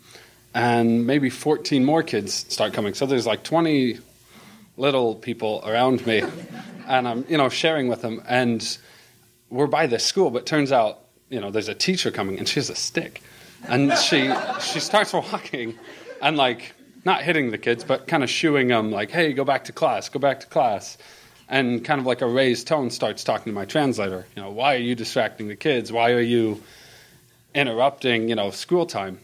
[0.54, 2.94] And maybe 14 more kids start coming.
[2.94, 4.00] So there's like 20
[4.76, 6.24] little people around me,
[6.88, 8.24] and I'm you know sharing with them.
[8.28, 8.78] And
[9.50, 11.00] we're by this school, but turns out
[11.30, 13.22] you know there's a teacher coming, and she has a stick,
[13.68, 15.78] and she she starts walking,
[16.22, 16.74] and like
[17.06, 20.10] not hitting the kids, but kind of shooing them, like, "Hey, go back to class,
[20.10, 20.98] go back to class."
[21.50, 24.26] And kind of like a raised tone starts talking to my translator.
[24.36, 25.94] You know, why are you distracting the kids?
[25.94, 26.62] Why are you
[27.56, 29.20] interrupting, you know, school time?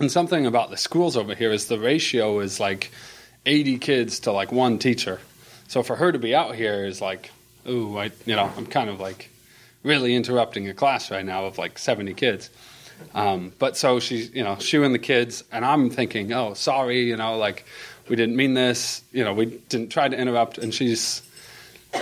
[0.00, 2.90] And something about the schools over here is the ratio is like
[3.46, 5.20] 80 kids to like one teacher.
[5.68, 7.30] So for her to be out here is like,
[7.68, 9.30] ooh, I, you know, I'm kind of like
[9.84, 12.50] really interrupting a class right now of like 70 kids.
[13.14, 17.16] Um, but so she's, you know, shooing the kids, and I'm thinking, oh, sorry, you
[17.16, 17.64] know, like
[18.08, 20.58] we didn't mean this, you know, we didn't try to interrupt.
[20.58, 21.22] And she's,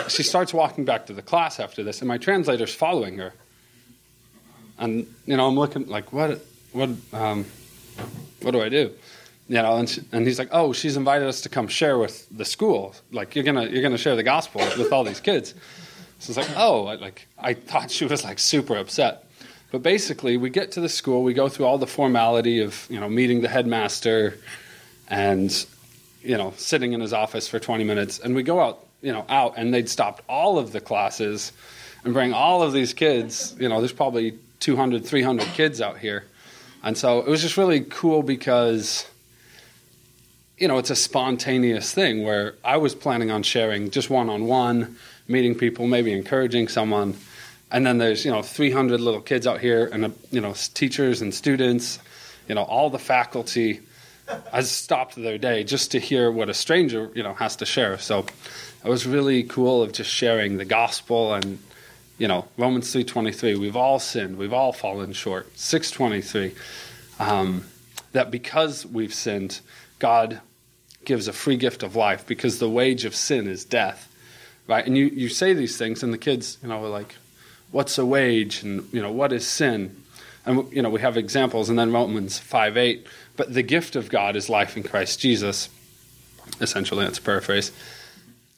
[0.09, 3.35] she starts walking back to the class after this, and my translator's following her.
[4.79, 6.41] And you know, I'm looking like, what,
[6.73, 7.45] what, um,
[8.41, 8.91] what do I do?
[9.49, 12.27] You know, and, she, and he's like, oh, she's invited us to come share with
[12.31, 12.95] the school.
[13.11, 15.53] Like, you're gonna you're gonna share the gospel with all these kids.
[16.21, 19.29] So it's like, oh, I, like I thought she was like super upset.
[19.73, 23.01] But basically, we get to the school, we go through all the formality of you
[23.01, 24.39] know meeting the headmaster,
[25.09, 25.51] and
[26.23, 29.25] you know sitting in his office for 20 minutes, and we go out you know
[29.31, 31.53] out, and they'd stopped all of the classes
[32.05, 33.57] and bring all of these kids.
[33.59, 36.27] You know, there's probably 200, 300 kids out here,
[36.85, 39.07] and so it was just really cool because
[40.59, 44.45] you know, it's a spontaneous thing where I was planning on sharing just one on
[44.45, 44.97] one,
[45.27, 47.15] meeting people, maybe encouraging someone.
[47.73, 51.35] And then there's, you know, 300 little kids out here and, you know, teachers and
[51.35, 51.99] students,
[52.47, 53.81] you know, all the faculty
[54.53, 57.97] has stopped their day just to hear what a stranger, you know, has to share.
[57.97, 58.27] So
[58.85, 61.59] it was really cool of just sharing the gospel and,
[62.19, 65.53] you know, Romans 3.23, we've all sinned, we've all fallen short.
[65.57, 66.55] 6.23,
[67.19, 67.65] um,
[68.13, 69.61] that because we've sinned,
[69.99, 70.43] God
[71.07, 74.09] gives a free gift of life because the wage of sin is death.
[74.69, 74.87] Right?
[74.87, 77.17] And you, you say these things, and the kids, you know, are like,
[77.73, 78.63] what's a wage?
[78.63, 79.97] And, you know, what is sin?
[80.47, 83.07] And, you know, we have examples, and then Romans 5 8.
[83.37, 85.69] But the gift of God is life in Christ Jesus.
[86.61, 87.73] Essentially, that's a paraphrase.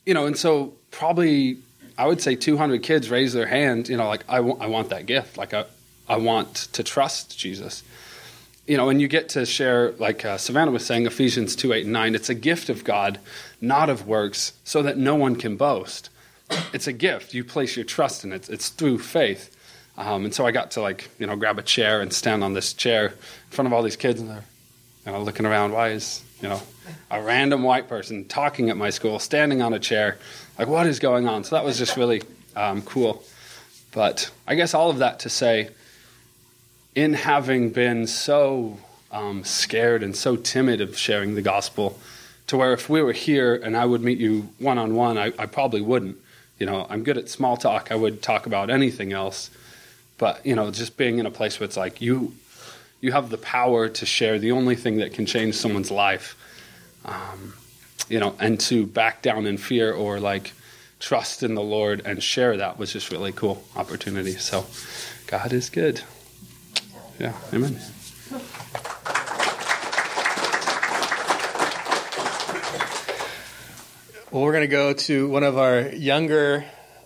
[0.05, 1.59] You know, and so probably,
[1.97, 4.91] I would say 200 kids raise their hand, you know, like, I, w- I want
[4.91, 5.39] that gift.
[5.39, 5.65] Like, I,
[6.09, 7.83] I want to trust Jesus
[8.67, 11.85] you know, and you get to share, like uh, Savannah was saying, Ephesians 2 8
[11.85, 13.19] and 9, it's a gift of God,
[13.61, 16.09] not of works, so that no one can boast.
[16.73, 17.35] It's a gift.
[17.35, 19.51] You place your trust in it, it's through faith.
[19.97, 22.53] Um, and so I got to, like, you know, grab a chair and stand on
[22.53, 24.45] this chair in front of all these kids, and they're,
[25.07, 25.73] you know, looking around.
[25.73, 26.61] Why is, you know,
[27.11, 30.19] a random white person talking at my school, standing on a chair?
[30.59, 31.45] Like, what is going on?
[31.45, 32.23] So that was just really
[32.57, 33.23] um, cool.
[33.93, 35.71] But I guess all of that to say,
[36.97, 38.79] in having been so
[39.13, 41.99] um, scared and so timid of sharing the gospel,
[42.49, 45.47] to where if we were here and I would meet you one on one, I
[45.47, 46.19] probably wouldn't.
[46.59, 47.91] You know, I'm good at small talk.
[47.91, 49.51] I would talk about anything else,
[50.19, 52.35] but you know, just being in a place where it's like you,
[53.01, 56.37] you have the power to share the only thing that can change someone's life.
[57.05, 57.55] Um,
[58.09, 60.53] you know, and to back down in fear or like
[61.01, 64.33] trust in the Lord and share that was just really cool opportunity.
[64.33, 64.67] So,
[65.27, 66.03] God is good.
[67.19, 67.81] Yeah, amen.
[74.35, 76.65] Well, we're going to go to one of our younger,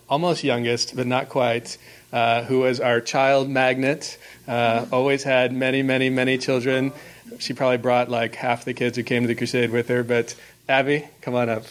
[0.09, 1.77] almost youngest, but not quite,
[2.11, 4.17] uh, who was our child magnet.
[4.47, 6.91] Uh, always had many, many, many children.
[7.37, 10.01] She probably brought like half the kids who came to the crusade with her.
[10.01, 10.33] But
[10.67, 11.65] Abby, come on up.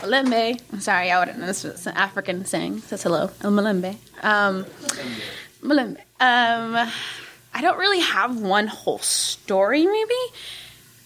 [0.00, 0.58] Malembe.
[0.72, 2.78] I'm sorry, I wouldn't know this was an African saying.
[2.78, 3.30] It Says hello.
[3.42, 3.96] El Malembe.
[4.22, 4.64] Um,
[5.62, 5.98] Malembe.
[6.18, 6.90] Um,
[7.52, 10.14] I don't really have one whole story, maybe.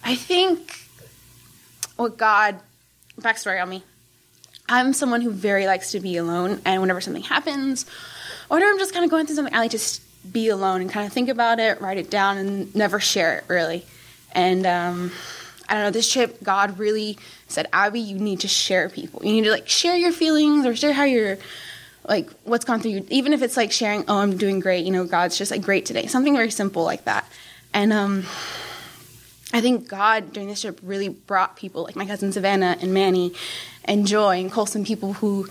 [0.02, 0.78] I think
[1.96, 2.58] what God,
[3.20, 3.82] backstory on me.
[4.68, 7.86] I'm someone who very likes to be alone, and whenever something happens,
[8.50, 11.06] or I'm just kind of going through something, I like to be alone and kind
[11.06, 13.84] of think about it, write it down, and never share it really.
[14.32, 15.12] And um,
[15.68, 17.18] I don't know, this trip, God really
[17.48, 19.24] said, Abby, you need to share people.
[19.24, 21.38] You need to like share your feelings or share how you're
[22.06, 23.06] like what's gone through you.
[23.10, 24.84] Even if it's like sharing, oh, I'm doing great.
[24.84, 26.06] You know, God's just like great today.
[26.06, 27.26] Something very simple like that.
[27.72, 28.24] And um,
[29.52, 33.34] I think God during this trip really brought people like my cousin Savannah and Manny
[33.84, 35.48] and Joy and Colson, people who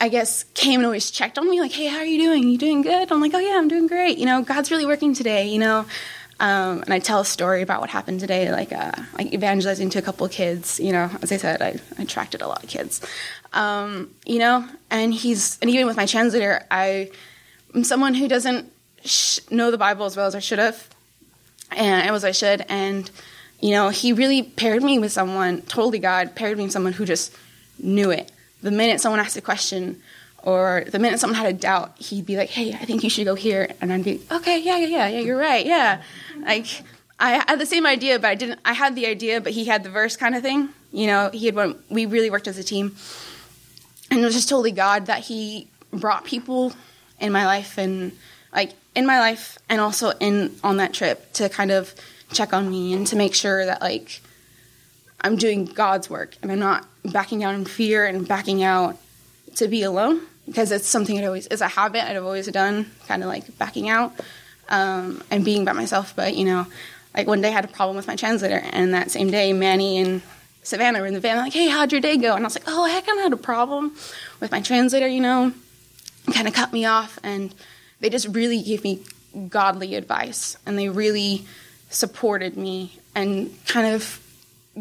[0.00, 2.48] I guess came and always checked on me, like, hey, how are you doing?
[2.48, 3.12] You doing good?
[3.12, 4.18] I'm like, oh yeah, I'm doing great.
[4.18, 5.46] You know, God's really working today.
[5.46, 5.86] You know,
[6.42, 10.00] um, and I tell a story about what happened today, like uh, like evangelizing to
[10.00, 10.80] a couple of kids.
[10.80, 13.00] You know, as I said, I, I attracted a lot of kids.
[13.52, 17.12] Um, you know, and he's and even with my translator, I
[17.76, 18.72] am someone who doesn't
[19.04, 20.84] sh- know the Bible as well as I should have,
[21.70, 22.66] and as I should.
[22.68, 23.08] And
[23.60, 27.04] you know, he really paired me with someone, totally God paired me with someone who
[27.04, 27.32] just
[27.78, 28.32] knew it.
[28.62, 30.02] The minute someone asked a question,
[30.42, 33.24] or the minute someone had a doubt, he'd be like, "Hey, I think you should
[33.24, 36.02] go here," and I'd be, "Okay, yeah, yeah, yeah, yeah, you're right, yeah."
[36.44, 36.66] Like
[37.18, 38.60] I had the same idea, but I didn't.
[38.64, 40.70] I had the idea, but he had the verse kind of thing.
[40.92, 41.76] You know, he had one.
[41.88, 42.96] We really worked as a team,
[44.10, 46.72] and it was just totally God that He brought people
[47.20, 48.12] in my life, and
[48.52, 51.94] like in my life, and also in on that trip to kind of
[52.32, 54.20] check on me and to make sure that like
[55.20, 58.96] I'm doing God's work and I'm not backing out in fear and backing out
[59.56, 63.22] to be alone because it's something that always is a habit I've always done, kind
[63.22, 64.14] of like backing out
[64.68, 66.14] um, and being by myself.
[66.14, 66.66] But you know,
[67.14, 69.98] like one day I had a problem with my translator, and that same day Manny
[69.98, 70.22] and
[70.62, 71.38] Savannah were in the van.
[71.38, 73.32] like, "Hey, how'd your day go?" And I was like, "Oh, I kind of had
[73.32, 73.94] a problem
[74.40, 75.52] with my translator, you know."
[76.32, 77.52] Kind of cut me off, and
[78.00, 79.02] they just really gave me
[79.48, 81.46] godly advice, and they really
[81.90, 84.20] supported me and kind of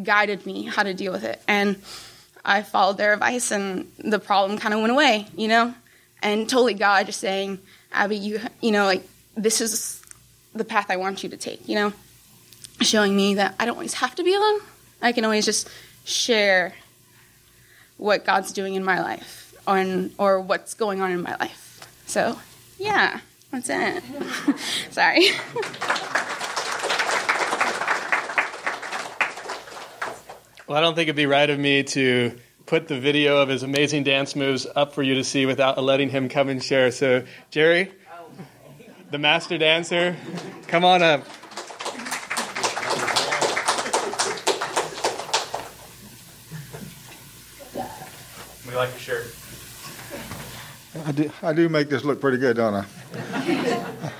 [0.03, 1.41] guided me how to deal with it.
[1.47, 1.81] And
[2.43, 5.73] I followed their advice, and the problem kind of went away, you know.
[6.21, 7.59] And totally God just saying,
[7.91, 9.03] Abby, you you know, like
[9.35, 10.01] this is
[10.53, 11.93] the path I want you to take, you know,
[12.81, 14.59] showing me that I don't always have to be alone.
[15.01, 15.69] I can always just
[16.03, 16.73] share
[17.97, 21.87] what God's doing in my life, or or what's going on in my life.
[22.05, 22.39] So,
[22.77, 23.19] yeah,
[23.51, 24.03] that's it.
[24.91, 25.29] Sorry.
[30.71, 33.61] Well, I don't think it'd be right of me to put the video of his
[33.61, 36.91] amazing dance moves up for you to see without letting him come and share.
[36.91, 37.91] So, Jerry,
[39.11, 40.15] the master dancer,
[40.67, 41.25] come on up.
[48.65, 49.35] We like your shirt.
[51.05, 52.85] I do, I do make this look pretty good, don't I?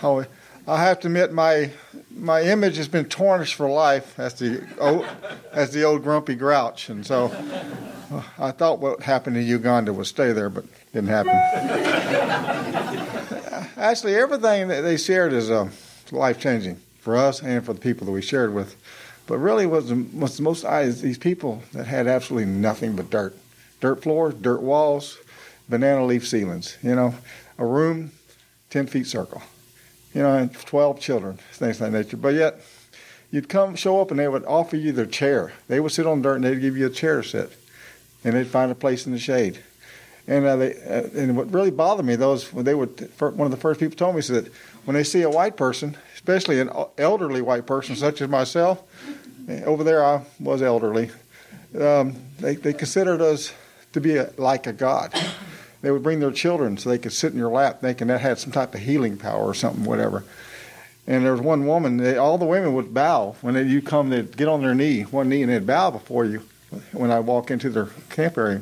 [0.03, 0.25] I,
[0.67, 1.71] I have to admit, my
[2.13, 5.07] my image has been tarnished for life as the old,
[5.53, 7.31] as the old grumpy grouch, and so
[8.11, 11.31] uh, I thought what happened in Uganda would stay there, but didn't happen.
[13.81, 15.69] Actually, everything that they shared is uh,
[16.11, 18.75] life changing for us and for the people that we shared with.
[19.25, 23.09] But really, was the, was the most eyes these people that had absolutely nothing but
[23.09, 23.35] dirt,
[23.79, 25.17] dirt floors, dirt walls,
[25.67, 26.77] banana leaf ceilings.
[26.83, 27.15] You know,
[27.57, 28.11] a room,
[28.69, 29.41] ten feet circle
[30.13, 32.17] you know, and 12 children, things of that nature.
[32.17, 32.61] But yet,
[33.31, 35.53] you'd come, show up, and they would offer you their chair.
[35.67, 37.57] They would sit on dirt, and they'd give you a chair to sit,
[38.23, 39.59] and they'd find a place in the shade.
[40.27, 43.51] And uh, they, uh, and what really bothered me, those when they would, one of
[43.51, 44.53] the first people told me said that
[44.85, 48.83] when they see a white person, especially an elderly white person such as myself,
[49.49, 51.09] eh, over there I was elderly,
[51.79, 53.53] um, they they considered us
[53.93, 55.13] to be a, like a god
[55.81, 58.37] they would bring their children so they could sit in your lap thinking that had
[58.37, 60.23] some type of healing power or something, whatever.
[61.07, 63.35] And there was one woman, they, all the women would bow.
[63.41, 66.43] When you come, they'd get on their knee, one knee, and they'd bow before you
[66.91, 68.61] when I walk into their camp area.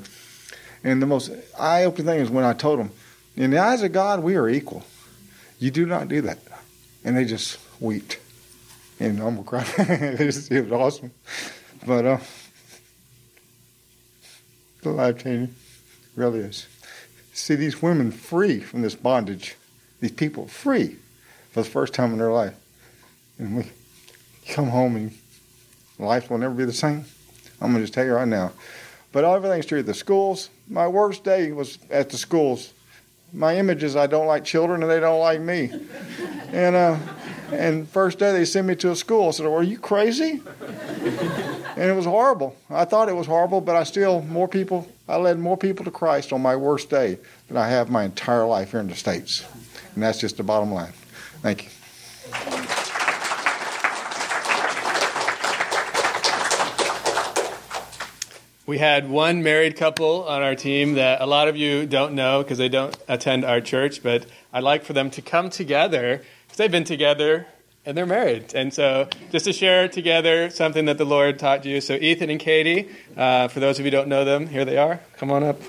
[0.83, 2.91] And the most eye opening thing is when I told them,
[3.35, 4.83] in the eyes of God, we are equal.
[5.59, 6.39] You do not do that.
[7.03, 8.19] And they just wept.
[8.99, 9.65] And I'm going to cry.
[9.77, 11.11] it was awesome.
[11.85, 12.17] But uh,
[14.81, 15.55] the life changing.
[16.15, 16.67] Really is
[17.39, 19.55] see these women free from this bondage,
[20.01, 20.97] these people free
[21.51, 22.55] for the first time in their life.
[23.37, 23.71] And we
[24.47, 25.17] come home and
[25.97, 27.05] life will never be the same.
[27.61, 28.51] I'm going to just tell you right now.
[29.11, 29.83] But everything's true.
[29.83, 32.73] The schools, my worst day was at the schools.
[33.33, 35.71] My image is I don't like children and they don't like me.
[36.51, 36.97] And uh,
[37.51, 39.27] and first day they sent me to a school.
[39.27, 40.41] I said, "Are you crazy?"
[41.75, 42.55] and it was horrible.
[42.71, 44.87] I thought it was horrible, but I still more people.
[45.07, 48.47] I led more people to Christ on my worst day than I have my entire
[48.47, 49.45] life here in the states,
[49.93, 50.93] and that's just the bottom line.
[51.43, 51.69] Thank you.
[58.69, 62.43] We had one married couple on our team that a lot of you don't know
[62.43, 66.57] because they don't attend our church, but I'd like for them to come together because
[66.57, 67.47] they've been together
[67.83, 68.53] and they're married.
[68.53, 71.81] And so, just to share together something that the Lord taught you.
[71.81, 74.77] So, Ethan and Katie, uh, for those of you who don't know them, here they
[74.77, 74.99] are.
[75.17, 75.59] Come on up.
[75.59, 75.65] Do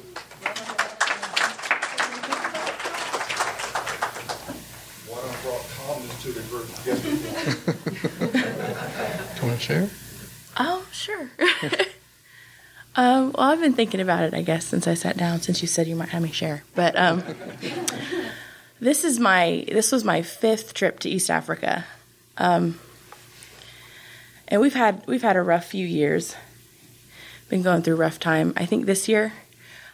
[6.28, 6.34] you
[9.48, 9.88] want to share?
[10.58, 11.30] Oh, sure.
[13.00, 15.40] um, well, I've been thinking about it, I guess, since I sat down.
[15.40, 17.24] Since you said you might have me share, but um,
[18.78, 21.86] this is my this was my fifth trip to East Africa.
[22.36, 22.78] Um,
[24.48, 26.36] and we've had we've had a rough few years.
[27.48, 28.52] Been going through rough time.
[28.54, 29.32] I think this year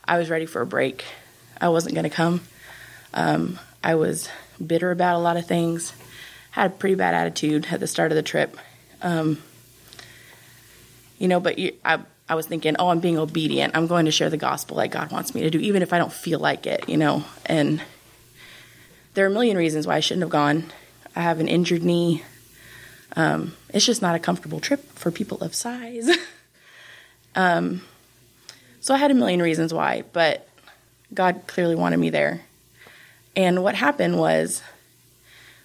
[0.04, 1.04] I was ready for a break.
[1.60, 2.40] I wasn't going to come.
[3.14, 4.28] Um, I was
[4.64, 5.92] bitter about a lot of things.
[6.50, 8.56] Had a pretty bad attitude at the start of the trip.
[9.00, 9.40] Um,
[11.20, 13.76] you know, but you, I I was thinking, oh, I'm being obedient.
[13.76, 15.98] I'm going to share the gospel like God wants me to do, even if I
[15.98, 17.24] don't feel like it, you know.
[17.44, 17.80] And
[19.14, 20.72] there are a million reasons why I shouldn't have gone.
[21.14, 22.24] I have an injured knee.
[23.14, 26.10] Um, it's just not a comfortable trip for people of size.
[27.36, 27.82] um,
[28.80, 30.48] so I had a million reasons why, but
[31.14, 32.42] God clearly wanted me there.
[33.36, 34.62] And what happened was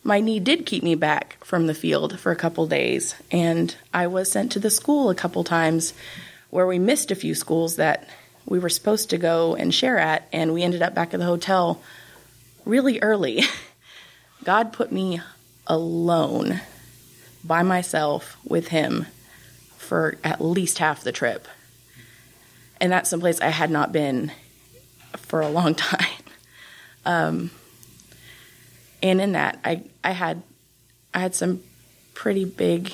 [0.03, 4.07] my knee did keep me back from the field for a couple days, and I
[4.07, 5.93] was sent to the school a couple times
[6.51, 8.07] where we missed a few schools that
[8.45, 11.25] we were supposed to go and share at, and we ended up back at the
[11.25, 11.81] hotel
[12.65, 13.43] really early.
[14.43, 15.21] God put me
[15.65, 16.61] alone
[17.43, 19.07] by myself with Him
[19.77, 21.47] for at least half the trip.
[22.79, 24.31] And that's someplace I had not been
[25.17, 26.07] for a long time.
[27.05, 27.51] Um,
[29.01, 30.43] and in that, I, I had
[31.13, 31.61] I had some
[32.13, 32.93] pretty big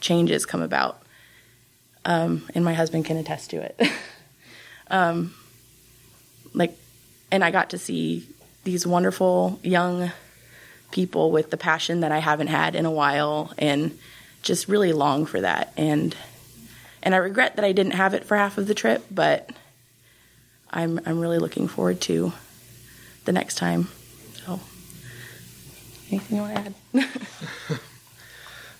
[0.00, 1.01] changes come about
[2.04, 3.80] um, and my husband can attest to it.
[4.90, 5.34] um,
[6.54, 6.76] like,
[7.30, 8.26] and I got to see
[8.64, 10.12] these wonderful young
[10.90, 13.98] people with the passion that I haven't had in a while, and
[14.42, 15.72] just really long for that.
[15.76, 16.14] And
[17.02, 19.50] and I regret that I didn't have it for half of the trip, but
[20.70, 22.32] I'm I'm really looking forward to
[23.24, 23.88] the next time.
[24.44, 24.60] So,
[26.10, 27.80] anything you want to add?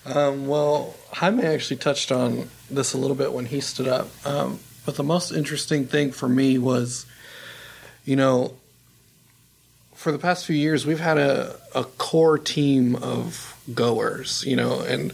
[0.05, 4.09] Um, well, Jaime actually touched on this a little bit when he stood up.
[4.25, 7.05] Um, but the most interesting thing for me was,
[8.03, 8.53] you know,
[9.93, 14.81] for the past few years, we've had a, a core team of goers, you know,
[14.81, 15.13] and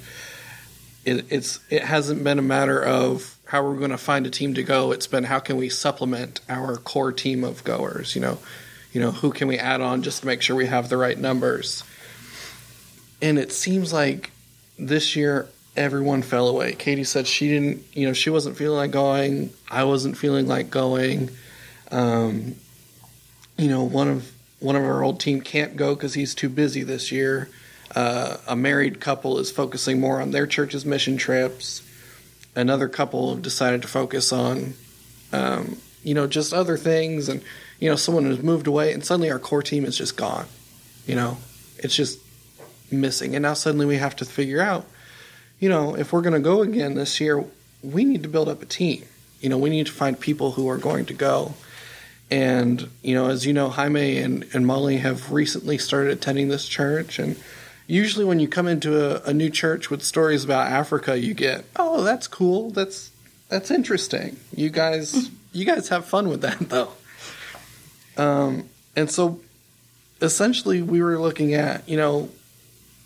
[1.06, 4.56] it, it's it hasn't been a matter of how we're going to find a team
[4.56, 4.92] to go.
[4.92, 8.40] It's been how can we supplement our core team of goers, you know,
[8.92, 11.18] you know, who can we add on just to make sure we have the right
[11.18, 11.84] numbers.
[13.22, 14.32] And it seems like
[14.80, 16.74] this year everyone fell away.
[16.74, 19.52] Katie said she didn't, you know, she wasn't feeling like going.
[19.70, 21.30] I wasn't feeling like going.
[21.92, 22.56] Um,
[23.58, 26.84] you know, one of one of our old team can't go because he's too busy
[26.84, 27.50] this year.
[27.96, 31.82] Uh, a married couple is focusing more on their church's mission trips.
[32.56, 34.74] Another couple have decided to focus on,
[35.32, 37.30] um, you know, just other things.
[37.30, 37.42] And,
[37.80, 40.46] you know, someone has moved away, and suddenly our core team is just gone.
[41.08, 41.38] You know,
[41.78, 42.20] it's just
[42.92, 43.36] missing.
[43.36, 44.86] And now suddenly we have to figure out,
[45.60, 47.44] you know, if we're going to go again this year,
[47.84, 49.04] we need to build up a team.
[49.42, 51.54] You know, we need to find people who are going to go.
[52.32, 56.68] And, you know, as you know, Jaime and, and Molly have recently started attending this
[56.68, 57.18] church.
[57.18, 57.38] And
[57.88, 61.66] usually when you come into a, a new church with stories about Africa, you get,
[61.76, 62.70] oh, that's cool.
[62.70, 63.12] That's,
[63.48, 64.38] that's interesting.
[64.56, 66.92] You guys, you guys have fun with that though.
[68.18, 69.40] Um, and so
[70.22, 72.30] essentially we were looking at, you know,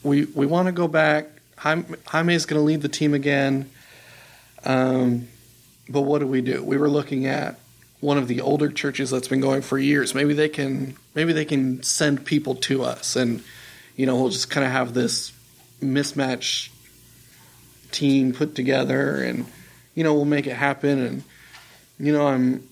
[0.03, 1.27] we we want to go back.
[1.57, 3.69] Jaime, is going to lead the team again.
[4.65, 5.29] Um,
[5.87, 6.63] but what do we do?
[6.63, 7.57] We were looking at
[8.01, 10.13] one of the older churches that's been going for years.
[10.13, 13.41] Maybe they can maybe they can send people to us, and
[13.95, 15.31] you know we'll just kind of have this
[15.81, 16.69] mismatch
[17.91, 19.45] team put together, and
[19.95, 20.99] you know we'll make it happen.
[20.99, 21.23] And
[21.97, 22.67] you know I'm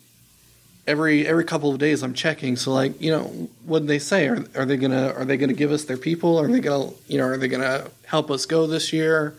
[0.87, 2.55] every every couple of days I'm checking.
[2.55, 4.27] So like, you know, what they say?
[4.27, 6.37] Are, are they gonna are they gonna give us their people?
[6.37, 9.35] Are they gonna you know are they gonna help us go this year?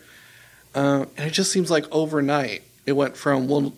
[0.75, 3.73] Uh, and it just seems like overnight it went from well,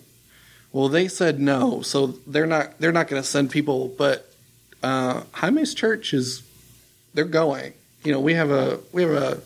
[0.72, 4.32] well they said no, so they're not they're not gonna send people, but
[4.82, 6.42] uh, Jaime's church is
[7.14, 7.72] they're going.
[8.04, 9.40] You know, we have a we have a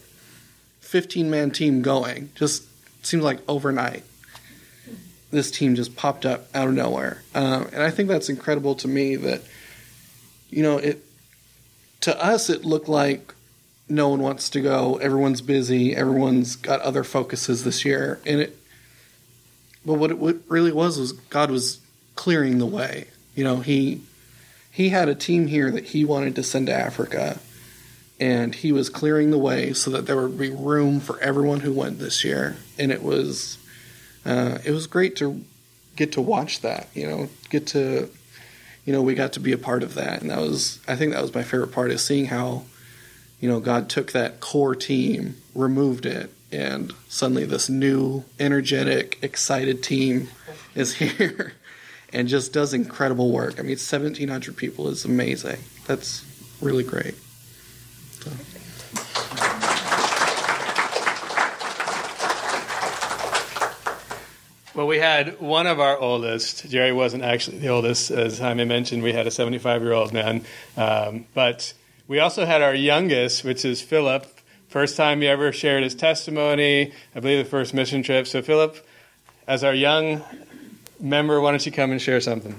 [0.81, 2.31] 15 man team going.
[2.35, 2.64] Just
[3.03, 4.05] seems like overnight
[5.31, 7.22] this team just popped up out of nowhere.
[7.35, 9.43] Um, and I think that's incredible to me that,
[10.51, 11.05] you know, it,
[12.03, 13.35] to us, it looked like
[13.89, 14.97] no one wants to go.
[14.97, 15.95] Everyone's busy.
[15.95, 18.20] Everyone's got other focuses this year.
[18.24, 18.57] And it,
[19.85, 20.18] but what it
[20.49, 21.81] really was was God was
[22.16, 23.07] clearing the way.
[23.35, 24.03] You know, he,
[24.70, 27.39] he had a team here that he wanted to send to Africa
[28.20, 31.72] and he was clearing the way so that there would be room for everyone who
[31.72, 32.59] went this year.
[32.78, 33.57] And it was,
[34.25, 35.45] uh, it was great to
[35.97, 36.89] get to watch that.
[36.95, 38.11] You know, get to,
[38.85, 41.12] you know, we got to be a part of that, and that was I think
[41.12, 42.64] that was my favorite part is seeing how,
[43.41, 49.83] you know, God took that core team, removed it, and suddenly this new, energetic, excited
[49.83, 50.29] team
[50.75, 51.55] is here.
[52.12, 53.61] and just does incredible work.
[53.61, 55.59] I mean, 1,700 people is amazing.
[55.87, 56.25] That's
[56.61, 57.14] really great.
[58.11, 58.31] So.
[64.81, 66.66] Well, we had one of our oldest.
[66.70, 69.03] Jerry wasn't actually the oldest, as Jaime mentioned.
[69.03, 70.43] We had a 75 year old man.
[70.74, 71.74] Um, but
[72.09, 74.26] we also had our youngest, which is Philip.
[74.68, 76.95] First time he ever shared his testimony.
[77.14, 78.26] I believe the first mission trip.
[78.26, 78.74] So, Philip,
[79.47, 80.24] as our young
[80.99, 82.59] member, why don't you come and share something?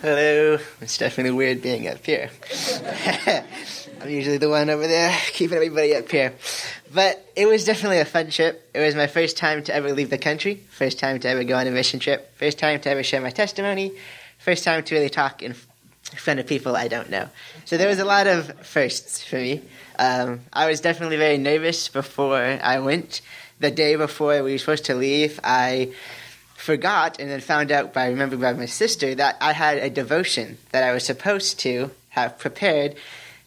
[0.00, 0.58] Hello.
[0.80, 2.30] It's definitely weird being up here.
[4.00, 6.32] I'm usually the one over there keeping everybody up here.
[6.92, 8.70] But it was definitely a fun trip.
[8.72, 11.56] It was my first time to ever leave the country, first time to ever go
[11.56, 13.92] on a mission trip, first time to ever share my testimony,
[14.38, 15.54] first time to really talk in
[16.16, 17.28] front of people I don't know.
[17.66, 19.62] So there was a lot of firsts for me.
[19.98, 23.20] Um, I was definitely very nervous before I went.
[23.60, 25.92] The day before we were supposed to leave, I
[26.56, 30.56] forgot and then found out by remembering by my sister that I had a devotion
[30.72, 32.96] that I was supposed to have prepared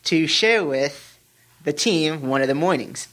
[0.06, 1.18] to share with
[1.64, 3.08] the team one of the mornings.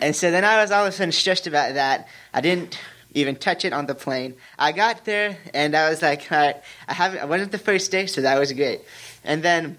[0.00, 2.08] And so then I was all of a sudden stressed about that.
[2.34, 2.78] I didn't
[3.14, 4.34] even touch it on the plane.
[4.58, 6.56] I got there and I was like, all right,
[6.88, 8.80] I haven't I wasn't the first day, so that was great.
[9.24, 9.78] And then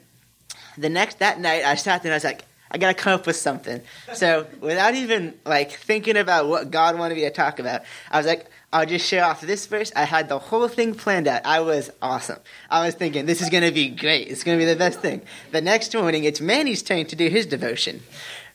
[0.78, 3.28] the next that night I sat there and I was like, I gotta come up
[3.28, 3.82] with something.
[4.14, 7.82] So without even like thinking about what God wanted me to talk about,
[8.12, 9.92] I was like, I'll just share off this verse.
[9.96, 11.46] I had the whole thing planned out.
[11.46, 12.40] I was awesome.
[12.72, 14.30] I was thinking, this is going to be great.
[14.30, 15.22] It's going to be the best thing.
[15.52, 18.02] The next morning, it's Manny's turn to do his devotion.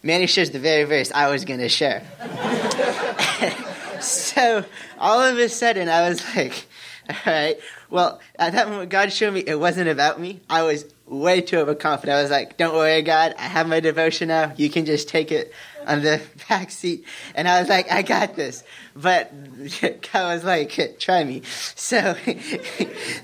[0.02, 2.02] Manny shares the very verse I was going to share.
[4.00, 4.64] so
[4.98, 6.66] all of a sudden, I was like,
[7.08, 7.58] all right.
[7.88, 10.40] Well, at that moment, God showed me it wasn't about me.
[10.50, 12.16] I was way too overconfident.
[12.16, 13.34] I was like, don't worry, God.
[13.38, 14.52] I have my devotion now.
[14.56, 15.52] You can just take it
[15.88, 17.04] on the back seat.
[17.34, 18.62] And I was like, I got this.
[18.94, 19.32] But
[20.12, 21.42] God was like, try me.
[21.74, 21.96] So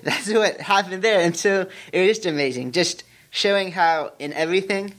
[0.02, 1.20] that's what happened there.
[1.20, 2.72] And so it was just amazing.
[2.72, 4.94] Just showing how in everything,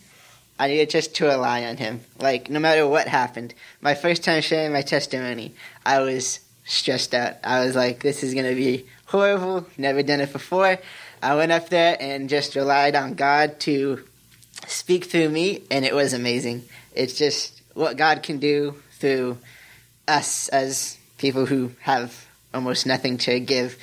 [0.58, 2.02] I needed just to rely on Him.
[2.20, 3.54] Like, no matter what happened.
[3.82, 5.54] My first time sharing my testimony,
[5.86, 7.36] I was stressed out.
[7.44, 9.66] I was like, this is to be horrible.
[9.78, 10.78] Never done it before.
[11.22, 14.04] I went up there and just relied on God to
[14.68, 16.64] speak through me, and it was amazing.
[16.94, 19.38] It's just what God can do through
[20.08, 23.78] us as people who have almost nothing to give.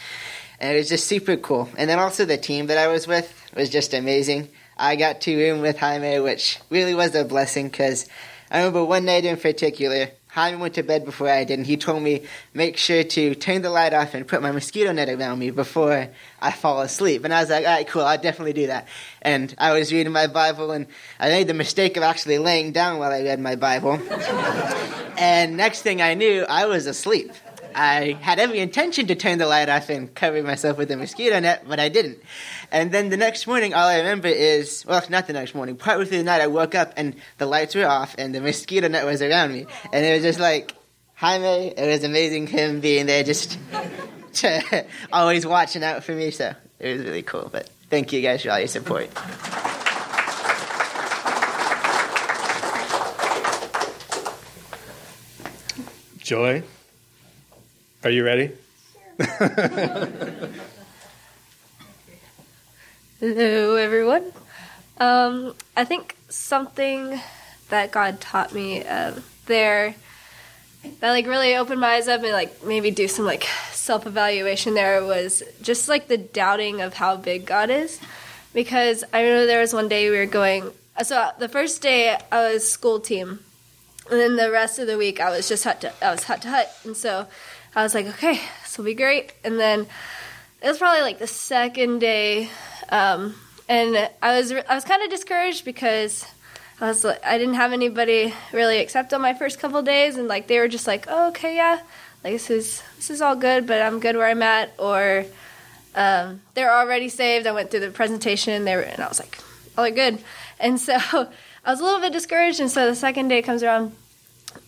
[0.59, 1.68] And it was just super cool.
[1.76, 4.49] And then also the team that I was with was just amazing.
[4.76, 8.09] I got to room with Jaime, which really was a blessing because
[8.51, 11.76] I remember one night in particular, Jaime went to bed before I did, and he
[11.76, 12.22] told me
[12.55, 16.09] make sure to turn the light off and put my mosquito net around me before
[16.41, 17.26] I fall asleep.
[17.26, 18.89] And I was like, all right, cool, I'll definitely do that.
[19.20, 20.87] And I was reading my Bible, and
[21.20, 24.01] I made the mistake of actually laying down while I read my Bible.
[25.18, 27.30] and next thing I knew, I was asleep.
[27.74, 31.41] I had every intention to turn the light off and cover myself with a mosquito
[31.41, 32.18] net, but I didn't.
[32.73, 36.07] And then the next morning, all I remember is, well, not the next morning, partway
[36.07, 39.05] through the night, I woke up and the lights were off and the mosquito net
[39.05, 39.66] was around me.
[39.93, 40.75] And it was just like,
[41.14, 43.59] Jaime, it was amazing him being there just
[44.33, 46.31] to, always watching out for me.
[46.31, 47.51] So it was really cool.
[47.53, 49.11] But thank you guys for all your support.
[56.18, 56.62] Joy,
[58.03, 58.53] are you ready?
[63.25, 64.33] Hello, everyone.
[64.99, 67.20] Um, I think something
[67.68, 69.12] that God taught me uh,
[69.47, 69.95] there
[70.83, 74.75] that like really opened my eyes up and like maybe do some like self evaluation
[74.75, 78.01] there was just like the doubting of how big God is.
[78.53, 80.73] Because I remember there was one day we were going.
[81.05, 83.39] So the first day I was school team,
[84.11, 86.43] and then the rest of the week I was just hut to I was hut
[86.43, 87.29] to hut, and so
[87.77, 89.33] I was like, okay, this will be great.
[89.45, 89.87] And then
[90.61, 92.49] it was probably like the second day,
[92.93, 93.34] um,
[93.68, 96.26] and I was I was kind of discouraged because
[96.78, 100.47] I was I didn't have anybody really accept on my first couple days, and like
[100.47, 101.80] they were just like, oh, okay, yeah,
[102.22, 105.24] like this is this is all good, but I'm good where I'm at, or
[105.95, 107.47] um, they're already saved.
[107.47, 109.38] I went through the presentation, they were, and I was like,
[109.74, 110.22] they're good,
[110.61, 110.95] and so
[111.64, 113.97] I was a little bit discouraged, and so the second day comes around,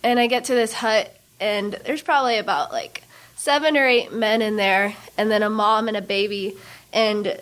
[0.01, 3.03] and I get to this hut, and there's probably about like
[3.35, 6.57] seven or eight men in there, and then a mom and a baby,
[6.91, 7.37] and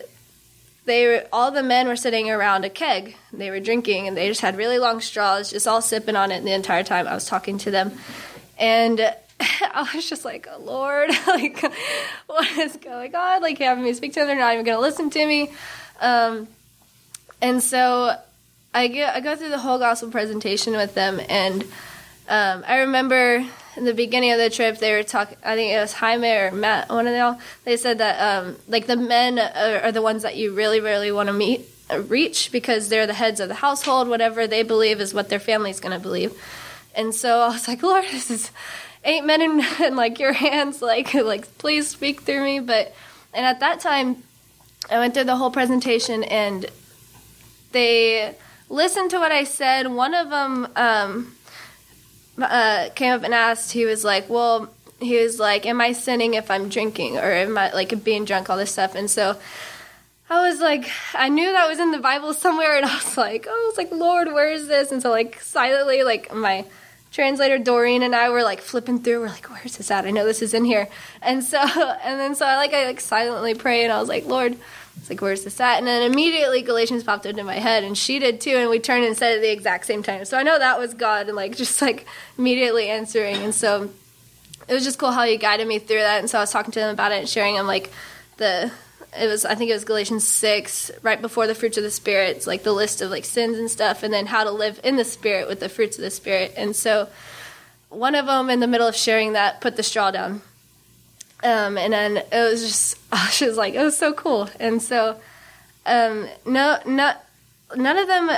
[0.84, 3.16] they were all the men were sitting around a keg.
[3.32, 6.44] They were drinking, and they just had really long straws, just all sipping on it
[6.44, 7.92] the entire time I was talking to them,
[8.58, 9.14] and.
[9.40, 11.60] I was just like, oh, Lord, like,
[12.28, 13.42] what is going on?
[13.42, 15.50] Like, having me speak to them, they're not even going to listen to me.
[16.00, 16.46] Um,
[17.42, 18.16] and so
[18.72, 21.64] I get, I go through the whole gospel presentation with them, and
[22.28, 23.44] um, I remember
[23.76, 25.36] in the beginning of the trip they were talking.
[25.44, 27.38] I think it was Jaime or Matt, one of them.
[27.64, 31.10] They said that um, like the men are, are, the ones that you really, really
[31.12, 34.08] want to meet, uh, reach because they're the heads of the household.
[34.08, 36.32] Whatever they believe is what their family's going to believe.
[36.94, 38.50] And so I was like, Lord, this is
[39.04, 40.80] eight men in, in like your hands.
[40.80, 42.60] Like, like please speak through me.
[42.60, 42.94] But
[43.32, 44.22] and at that time,
[44.90, 46.66] I went through the whole presentation and
[47.72, 48.36] they
[48.68, 49.88] listened to what I said.
[49.88, 51.36] One of them um,
[52.38, 53.72] uh, came up and asked.
[53.72, 54.70] He was like, "Well."
[55.00, 58.48] He was like, "Am I sinning if I'm drinking, or am I like being drunk,
[58.48, 59.36] all this stuff?" And so
[60.30, 63.46] I was like, I knew that was in the Bible somewhere, and I was like,
[63.48, 64.90] oh, I was like, Lord, where is this?
[64.90, 66.64] And so, like, silently, like, my
[67.14, 69.20] translator Doreen and I were like flipping through.
[69.20, 70.04] We're like, where's this at?
[70.04, 70.88] I know this is in here.
[71.22, 71.58] And so,
[72.02, 74.56] and then so I like I like silently pray, and I was like, Lord,
[74.96, 75.78] it's like, where's this at?
[75.78, 78.56] And then immediately Galatians popped into my head, and she did too.
[78.56, 80.24] And we turned and said it at the exact same time.
[80.24, 82.06] So I know that was God, and like just like
[82.38, 83.36] immediately answering.
[83.36, 83.90] And so
[84.66, 86.20] it was just cool how He guided me through that.
[86.20, 87.92] And so I was talking to them about it and sharing them like
[88.36, 88.72] the
[89.18, 92.36] it was I think it was Galatians six, right before the fruits of the spirit,
[92.36, 94.96] it's like the list of like sins and stuff, and then how to live in
[94.96, 96.52] the spirit with the fruits of the spirit.
[96.56, 97.08] And so
[97.88, 100.42] one of them in the middle of sharing that put the straw down,
[101.44, 102.98] um, and then it was just
[103.30, 105.20] she was like it was so cool, and so
[105.86, 107.24] um, no not
[107.76, 108.30] none of them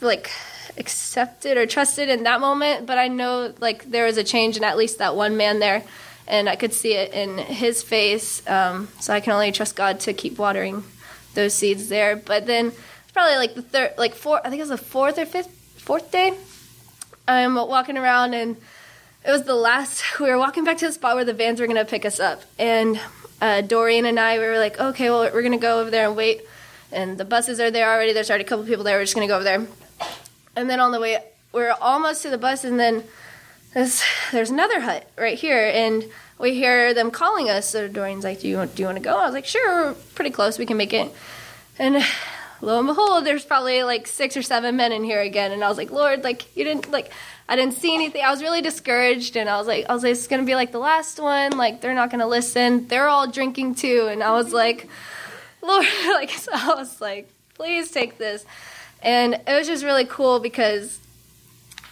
[0.00, 0.30] like
[0.76, 4.64] accepted or trusted in that moment, but I know like there was a change in
[4.64, 5.84] at least that one man there
[6.28, 8.46] and I could see it in his face.
[8.46, 10.84] Um, so I can only trust God to keep watering
[11.34, 12.16] those seeds there.
[12.16, 12.72] But then
[13.14, 14.40] probably like the third, like four.
[14.44, 16.34] I think it was the fourth or fifth, fourth day.
[17.26, 18.56] I'm walking around and
[19.24, 20.02] it was the last.
[20.20, 22.20] We were walking back to the spot where the vans were going to pick us
[22.20, 23.00] up, and
[23.40, 26.06] uh, Doreen and I we were like, okay, well we're going to go over there
[26.06, 26.42] and wait.
[26.90, 28.12] And the buses are there already.
[28.12, 28.96] There's already a couple people there.
[28.96, 29.66] We're just going to go over there.
[30.56, 31.18] And then on the way,
[31.52, 33.04] we're almost to the bus, and then
[33.74, 34.02] there's,
[34.32, 36.04] there's another hut right here, and
[36.38, 37.68] we hear them calling us.
[37.68, 39.94] So Doreen's like, "Do you do you want to go?" I was like, "Sure, we're
[40.14, 40.58] pretty close.
[40.58, 41.12] We can make it."
[41.78, 42.04] And
[42.60, 45.68] lo and behold, there's probably like six or seven men in here again, and I
[45.68, 47.10] was like, "Lord, like you didn't like."
[47.48, 48.22] I didn't see anything.
[48.22, 50.70] I was really discouraged, and I was like, I was like, it's gonna be like
[50.70, 51.56] the last one.
[51.56, 52.86] Like they're not gonna listen.
[52.88, 54.88] They're all drinking too, and I was like,
[55.62, 58.44] Lord, like so I was like, please take this.
[59.02, 60.98] And it was just really cool because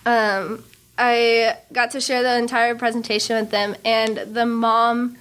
[0.04, 0.64] um,
[0.98, 5.16] I got to share the entire presentation with them, and the mom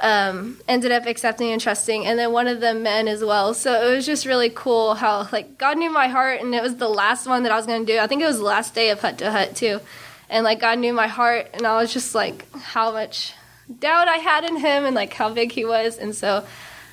[0.00, 3.54] um, ended up accepting and trusting, and then one of the men as well.
[3.54, 6.76] So it was just really cool how like God knew my heart, and it was
[6.76, 7.98] the last one that I was going to do.
[7.98, 9.80] I think it was the last day of Hut to Hut too,
[10.28, 13.34] and like God knew my heart, and I was just like how much
[13.78, 16.46] doubt I had in Him, and like how big He was, and so.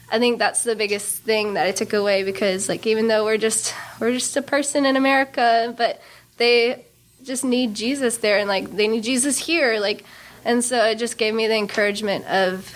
[0.09, 3.35] I think that's the biggest thing that I took away because like even though we're
[3.35, 5.99] just we're just a person in America, but
[6.37, 6.85] they
[7.23, 10.05] just need Jesus there and like they need Jesus here like
[10.45, 12.73] and so it just gave me the encouragement of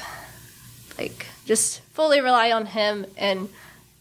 [1.02, 3.49] like just fully rely on him and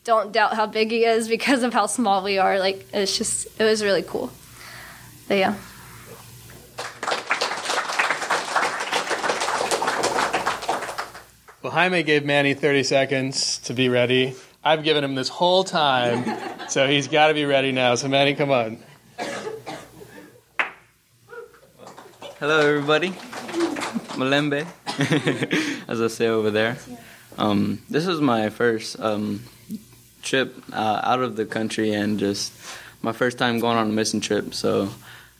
[0.05, 3.47] don't doubt how big he is because of how small we are like it's just
[3.59, 4.31] it was really cool
[5.29, 5.55] but yeah
[11.63, 14.35] Well, Jaime gave Manny 30 seconds to be ready.
[14.65, 16.25] I've given him this whole time,
[16.71, 17.97] so he's got to be ready now.
[17.97, 18.79] So, Manny, come on.
[22.39, 23.11] Hello, everybody.
[24.17, 24.67] Malembe,
[25.89, 26.77] as I say over there.
[27.39, 29.43] Um, this was my first um,
[30.23, 32.53] trip uh, out of the country and just
[33.03, 34.55] my first time going on a mission trip.
[34.55, 34.91] So,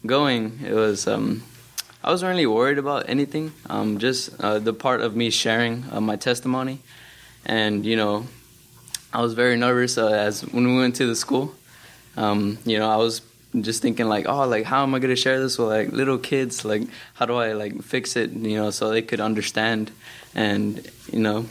[0.07, 1.07] going, it was.
[1.07, 1.43] Um,
[2.03, 3.53] I wasn't really worried about anything.
[3.69, 6.81] Um, just uh, the part of me sharing uh, my testimony,
[7.45, 8.27] and you know,
[9.13, 11.55] I was very nervous uh, as when we went to the school.
[12.17, 13.21] Um, you know, I was
[13.59, 16.65] just thinking like, oh, like how am I gonna share this with like little kids?
[16.65, 16.83] Like,
[17.15, 18.31] how do I like fix it?
[18.31, 19.91] You know, so they could understand.
[20.35, 21.47] And you know,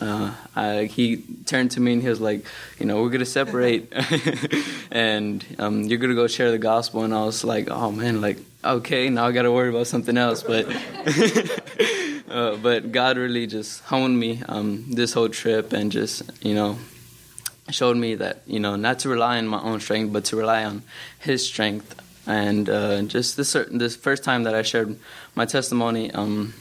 [0.00, 2.44] uh, I, he turned to me and he was like,
[2.78, 3.92] you know, we're gonna separate,
[4.90, 7.04] and um, you're gonna go share the gospel.
[7.04, 10.42] And I was like, oh man, like okay, now I gotta worry about something else.
[10.42, 10.66] But
[12.28, 16.78] uh, but God really just honed me um, this whole trip and just you know
[17.70, 20.64] showed me that you know not to rely on my own strength, but to rely
[20.64, 20.82] on
[21.18, 22.00] His strength.
[22.26, 24.96] And uh, just this this first time that I shared
[25.34, 26.54] my testimony, um,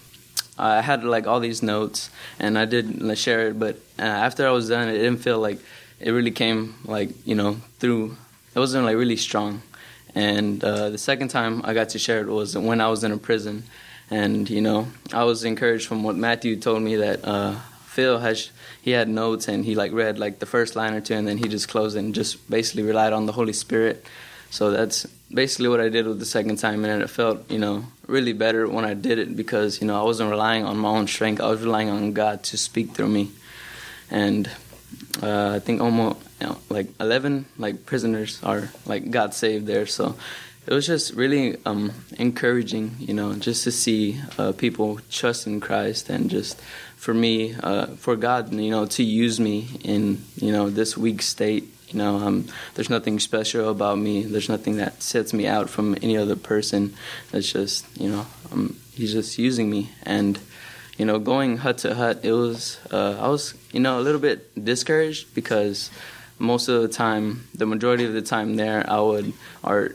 [0.58, 3.60] I had like all these notes, and I did share it.
[3.60, 5.60] But uh, after I was done, it didn't feel like
[6.00, 8.18] it really came like you know through.
[8.56, 9.62] It wasn't like really strong.
[10.16, 13.12] And uh, the second time I got to share it was when I was in
[13.12, 13.64] a prison,
[14.12, 17.56] and you know I was encouraged from what Matthew told me that uh,
[17.94, 18.50] Phil has
[18.82, 21.38] he had notes and he like read like the first line or two and then
[21.38, 24.04] he just closed it and just basically relied on the Holy Spirit.
[24.50, 27.86] So that's basically what I did with the second time and it felt, you know,
[28.08, 31.06] really better when I did it because, you know, I wasn't relying on my own
[31.06, 31.40] strength.
[31.40, 33.30] I was relying on God to speak through me.
[34.10, 34.50] And
[35.22, 39.86] uh, I think almost you know, like 11 like prisoners are like got saved there.
[39.86, 40.16] So
[40.66, 45.60] it was just really um, encouraging, you know, just to see uh, people trust in
[45.60, 46.60] Christ and just
[47.04, 51.22] for me, uh, for God, you know, to use me in you know this weak
[51.22, 54.24] state, You know, um, there's nothing special about me.
[54.24, 56.96] There's nothing that sets me out from any other person.
[57.32, 59.92] It's just, you know, um, he's just using me.
[60.02, 60.40] And,
[60.98, 64.20] you know, going hut to hut, it was, uh, I was, you know, a little
[64.20, 65.92] bit discouraged because
[66.40, 69.94] most of the time, the majority of the time there, I would, or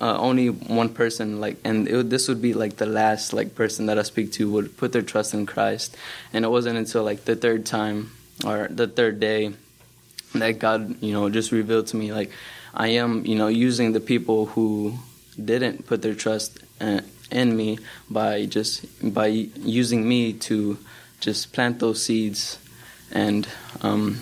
[0.00, 3.86] uh, only one person like and it, this would be like the last like person
[3.86, 5.96] that i speak to would put their trust in christ.
[6.32, 8.12] And it wasn't until like the third time
[8.46, 9.52] or the third day
[10.34, 12.30] that god you know just revealed to me like
[12.74, 14.94] i am you know using the people who
[15.42, 17.78] didn't put their trust uh, in me
[18.10, 18.84] by just
[19.14, 20.78] by using me to
[21.20, 22.58] just plant those seeds
[23.10, 23.48] and
[23.80, 24.20] um,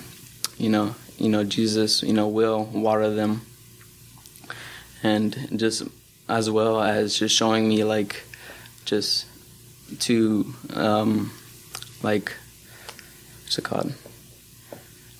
[0.57, 3.41] you know you know jesus you know will water them
[5.03, 5.83] and just
[6.29, 8.23] as well as just showing me like
[8.85, 9.25] just
[9.99, 11.31] to um,
[12.03, 12.33] like
[13.43, 13.93] what's it called?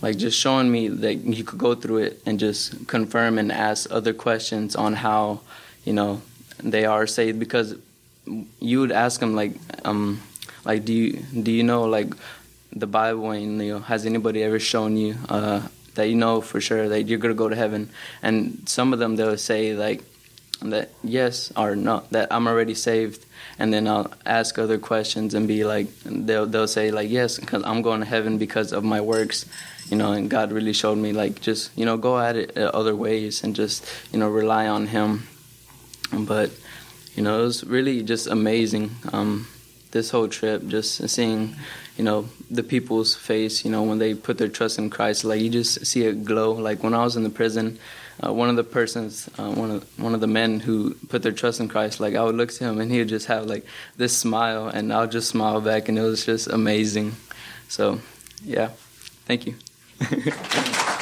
[0.01, 3.91] Like just showing me that you could go through it and just confirm and ask
[3.91, 5.41] other questions on how
[5.86, 6.21] you know
[6.59, 7.75] they are saved because
[8.59, 9.53] you would ask them like
[9.86, 10.21] um
[10.65, 11.13] like do you
[11.43, 12.13] do you know like
[12.73, 15.65] the bible and you know has anybody ever shown you uh
[15.98, 17.89] that you know for sure that you're to go to heaven.
[18.24, 20.02] And some of them they'll say like
[20.62, 23.26] that yes or no that I'm already saved.
[23.60, 27.64] And then I'll ask other questions and be like they'll they'll say like yes because
[27.64, 29.45] I'm going to heaven because of my works.
[29.89, 32.95] You know, and God really showed me like just you know go at it other
[32.95, 35.28] ways and just you know rely on Him.
[36.14, 36.52] But
[37.16, 38.91] you know it was really just amazing.
[39.12, 39.48] Um,
[39.91, 41.56] this whole trip, just seeing
[41.98, 45.41] you know the people's face you know when they put their trust in christ like
[45.41, 46.52] you just see it glow.
[46.54, 47.80] Like when i was in the prison
[48.24, 51.32] uh, one of the persons uh, one of one of the men who put their
[51.32, 53.66] trust in christ like i would look to him and he would just have like
[53.98, 57.16] this smile and i'll just smile back and it was just amazing.
[57.68, 58.00] So
[58.43, 58.70] yeah.
[59.26, 59.56] Thank you.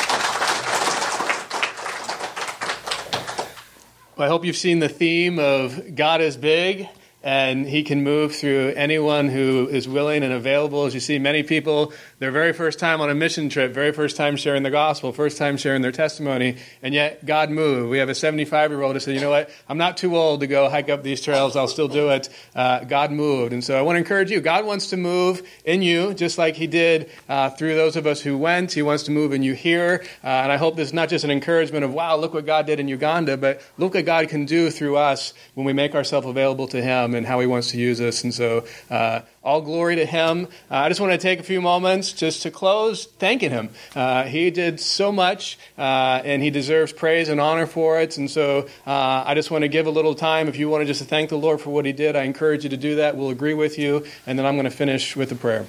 [4.18, 6.88] Well, i hope you've seen the theme of god is big
[7.26, 10.86] and he can move through anyone who is willing and available.
[10.86, 14.15] As you see, many people, their very first time on a mission trip, very first
[14.15, 17.89] time sharing the gospel, first time sharing their testimony, and yet God moved.
[17.89, 19.49] We have a 75 year old who said, You know what?
[19.67, 21.55] I'm not too old to go hike up these trails.
[21.55, 22.30] I'll still do it.
[22.53, 23.53] Uh, God moved.
[23.53, 24.39] And so I want to encourage you.
[24.39, 28.21] God wants to move in you, just like he did uh, through those of us
[28.21, 28.71] who went.
[28.71, 30.05] He wants to move in you here.
[30.23, 32.67] Uh, and I hope this is not just an encouragement of, wow, look what God
[32.67, 36.28] did in Uganda, but look what God can do through us when we make ourselves
[36.28, 38.24] available to him and how He wants to use us.
[38.24, 40.47] And so, uh, all glory to Him.
[40.70, 43.70] Uh, I just want to take a few moments just to close thanking Him.
[43.95, 48.18] Uh, he did so much, uh, and He deserves praise and honor for it.
[48.18, 50.47] And so, uh, I just want to give a little time.
[50.47, 52.70] If you want to just thank the Lord for what He did, I encourage you
[52.72, 53.16] to do that.
[53.16, 55.66] We'll agree with you, and then I'm going to finish with a prayer.